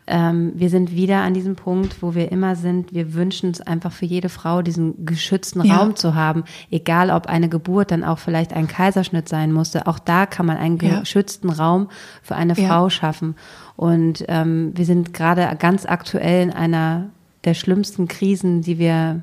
[0.06, 2.92] ähm, wir sind wieder an diesem Punkt, wo wir immer sind.
[2.92, 5.76] Wir wünschen es einfach für jede Frau, diesen geschützten ja.
[5.76, 6.44] Raum zu haben.
[6.70, 9.86] Egal, ob eine Geburt dann auch vielleicht ein Kaiserschnitt sein musste.
[9.86, 11.88] Auch da kann man einen geschützten Raum
[12.22, 13.36] für eine Frau schaffen.
[13.76, 17.10] Und ähm, wir sind gerade ganz aktuell in einer
[17.44, 19.22] der schlimmsten Krisen, die wir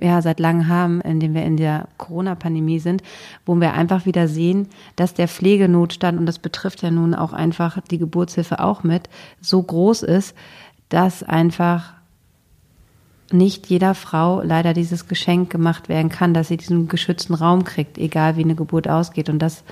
[0.00, 3.02] ja seit langem haben, indem wir in der Corona-Pandemie sind,
[3.44, 7.78] wo wir einfach wieder sehen, dass der Pflegenotstand, und das betrifft ja nun auch einfach
[7.90, 9.08] die Geburtshilfe auch mit,
[9.40, 10.34] so groß ist,
[10.88, 11.94] dass einfach
[13.32, 17.96] nicht jeder Frau leider dieses Geschenk gemacht werden kann, dass sie diesen geschützten Raum kriegt,
[17.98, 19.28] egal wie eine Geburt ausgeht.
[19.28, 19.62] Und das,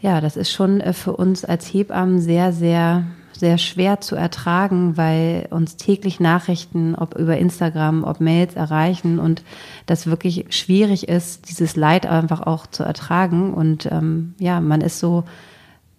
[0.00, 3.04] ja, das ist schon äh, für uns als Hebammen sehr, sehr
[3.38, 9.42] sehr schwer zu ertragen, weil uns täglich Nachrichten, ob über Instagram, ob Mails erreichen und
[9.86, 13.54] das wirklich schwierig ist, dieses Leid einfach auch zu ertragen.
[13.54, 15.24] Und ähm, ja, man ist so,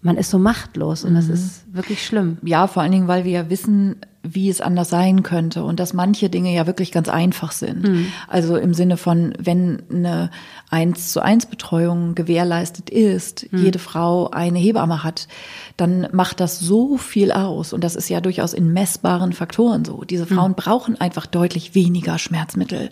[0.08, 1.16] man ist so machtlos und mhm.
[1.16, 2.38] das ist wirklich schlimm.
[2.42, 5.94] Ja, vor allen Dingen, weil wir ja wissen, wie es anders sein könnte und dass
[5.94, 7.88] manche Dinge ja wirklich ganz einfach sind.
[7.88, 8.08] Mhm.
[8.30, 10.32] Also im Sinne von, wenn eine
[10.70, 13.66] eins zu eins Betreuung gewährleistet ist, mhm.
[13.66, 15.28] jede Frau eine Hebamme hat,
[15.76, 20.06] dann macht das so viel aus und das ist ja durchaus in messbaren Faktoren so.
[20.06, 20.36] Diese mhm.
[20.36, 22.90] Frauen brauchen einfach deutlich weniger Schmerzmittel.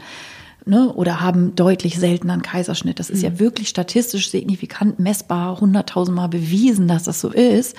[0.67, 2.99] Ne, oder haben deutlich seltener einen Kaiserschnitt.
[2.99, 3.39] Das ist ja mhm.
[3.39, 7.75] wirklich statistisch signifikant messbar, hunderttausendmal bewiesen, dass das so ist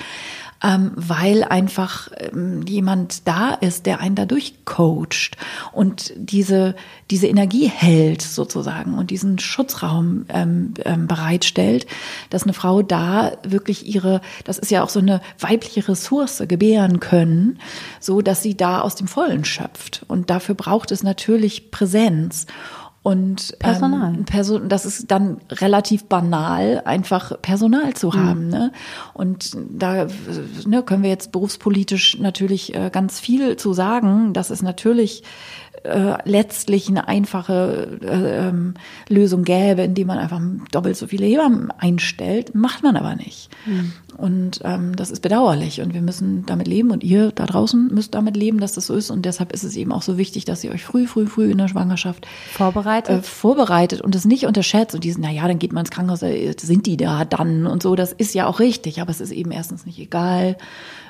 [0.62, 5.36] ähm, weil einfach ähm, jemand da ist, der einen dadurch coacht
[5.72, 6.74] und diese,
[7.10, 11.86] diese Energie hält sozusagen und diesen Schutzraum ähm, ähm, bereitstellt,
[12.30, 17.00] dass eine Frau da wirklich ihre, das ist ja auch so eine weibliche Ressource gebären
[17.00, 17.58] können,
[18.00, 20.04] so dass sie da aus dem Vollen schöpft.
[20.08, 22.46] Und dafür braucht es natürlich Präsenz.
[23.06, 24.14] Und Personal.
[24.16, 28.14] Ähm, Person, das ist dann relativ banal, einfach Personal zu mhm.
[28.14, 28.48] haben.
[28.48, 28.72] Ne?
[29.14, 30.08] Und da
[30.66, 34.32] ne, können wir jetzt berufspolitisch natürlich äh, ganz viel zu sagen.
[34.32, 35.22] Das ist natürlich
[35.84, 38.74] äh, letztlich eine einfache äh, ähm,
[39.08, 40.40] Lösung gäbe, indem man einfach
[40.72, 43.50] doppelt so viele Hebammen einstellt, macht man aber nicht.
[43.66, 43.92] Mhm.
[44.16, 45.80] Und ähm, das ist bedauerlich.
[45.80, 46.90] Und wir müssen damit leben.
[46.90, 49.10] Und ihr da draußen müsst damit leben, dass das so ist.
[49.10, 51.58] Und deshalb ist es eben auch so wichtig, dass ihr euch früh, früh, früh in
[51.58, 55.72] der Schwangerschaft vorbereitet, äh, vorbereitet und es nicht unterschätzt und diesen, na ja, dann geht
[55.72, 59.00] man ins Krankenhaus, äh, sind die da dann und so, das ist ja auch richtig,
[59.00, 60.56] aber es ist eben erstens nicht egal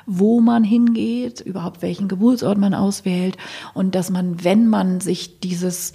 [0.07, 3.37] wo man hingeht, überhaupt welchen Geburtsort man auswählt.
[3.75, 5.93] Und dass man, wenn man sich dieses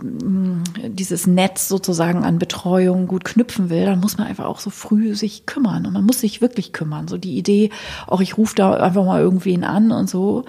[0.00, 5.14] dieses Netz sozusagen an Betreuung gut knüpfen will, dann muss man einfach auch so früh
[5.14, 7.08] sich kümmern und man muss sich wirklich kümmern.
[7.08, 7.70] So die Idee,
[8.06, 10.44] auch ich rufe da einfach mal irgendwen an und so,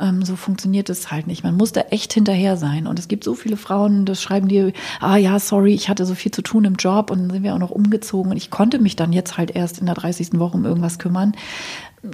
[0.00, 1.44] ähm, so funktioniert es halt nicht.
[1.44, 2.86] Man muss da echt hinterher sein.
[2.86, 6.14] Und es gibt so viele Frauen, das schreiben dir, ah ja, sorry, ich hatte so
[6.14, 8.78] viel zu tun im Job und dann sind wir auch noch umgezogen und ich konnte
[8.78, 10.38] mich dann jetzt halt erst in der 30.
[10.38, 11.32] Woche um irgendwas kümmern.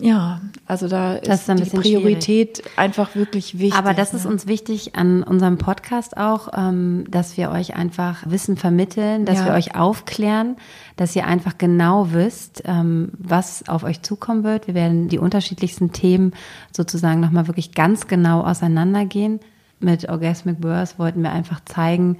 [0.01, 2.79] Ja, also da ist, ist die Priorität schwierig.
[2.79, 3.79] einfach wirklich wichtig.
[3.79, 4.19] Aber das ne?
[4.19, 9.41] ist uns wichtig an unserem Podcast auch, ähm, dass wir euch einfach Wissen vermitteln, dass
[9.41, 9.47] ja.
[9.47, 10.57] wir euch aufklären,
[10.97, 14.67] dass ihr einfach genau wisst, ähm, was auf euch zukommen wird.
[14.67, 16.33] Wir werden die unterschiedlichsten Themen
[16.73, 19.41] sozusagen nochmal wirklich ganz genau auseinandergehen.
[19.81, 22.17] Mit Orgasmic Birth wollten wir einfach zeigen,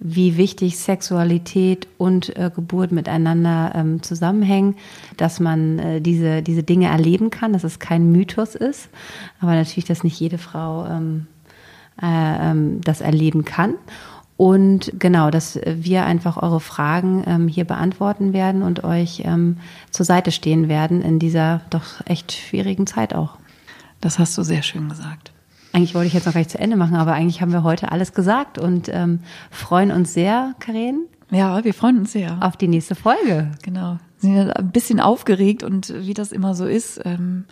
[0.00, 4.76] wie wichtig Sexualität und äh, Geburt miteinander ähm, zusammenhängen,
[5.16, 8.88] dass man äh, diese, diese Dinge erleben kann, dass es kein Mythos ist,
[9.40, 11.26] aber natürlich, dass nicht jede Frau ähm,
[12.00, 13.74] äh, ähm, das erleben kann.
[14.36, 19.56] Und genau, dass wir einfach eure Fragen ähm, hier beantworten werden und euch ähm,
[19.90, 23.36] zur Seite stehen werden in dieser doch echt schwierigen Zeit auch.
[24.00, 25.32] Das hast du sehr schön gesagt.
[25.72, 28.12] Eigentlich wollte ich jetzt noch gleich zu Ende machen, aber eigentlich haben wir heute alles
[28.12, 31.06] gesagt und ähm, freuen uns sehr, Karen.
[31.30, 32.38] Ja, wir freuen uns sehr.
[32.40, 33.50] Auf die nächste Folge.
[33.62, 33.98] Genau.
[34.20, 37.00] Wir sind ein bisschen aufgeregt und wie das immer so ist.
[37.04, 37.44] Ähm,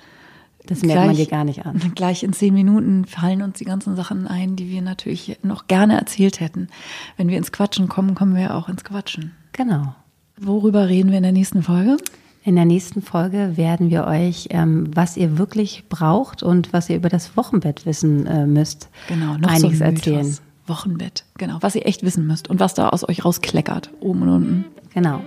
[0.66, 1.80] das merkt gleich, man dir gar nicht an.
[1.94, 5.96] Gleich in zehn Minuten fallen uns die ganzen Sachen ein, die wir natürlich noch gerne
[5.96, 6.68] erzählt hätten.
[7.16, 9.32] Wenn wir ins Quatschen kommen, kommen wir auch ins Quatschen.
[9.52, 9.94] Genau.
[10.38, 11.98] Worüber reden wir in der nächsten Folge?
[12.46, 16.94] In der nächsten Folge werden wir euch, ähm, was ihr wirklich braucht und was ihr
[16.94, 20.38] über das Wochenbett wissen äh, müsst, genau, noch einiges so erzählen.
[20.68, 24.28] Wochenbett, genau, was ihr echt wissen müsst und was da aus euch rauskleckert, oben und
[24.28, 24.64] unten.
[24.94, 25.22] Genau.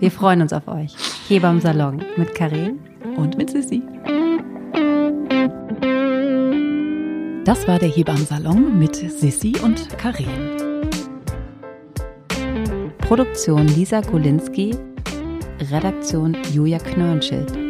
[0.00, 0.96] Wir freuen uns auf euch.
[1.28, 2.80] Hebammsalon mit Karin
[3.16, 3.80] und mit Sissi.
[7.44, 10.26] Das war der Hebammsalon mit Sissi und Karin.
[12.98, 14.76] Produktion Lisa Golinski,
[15.60, 17.67] Redaktion Julia Knörnschild.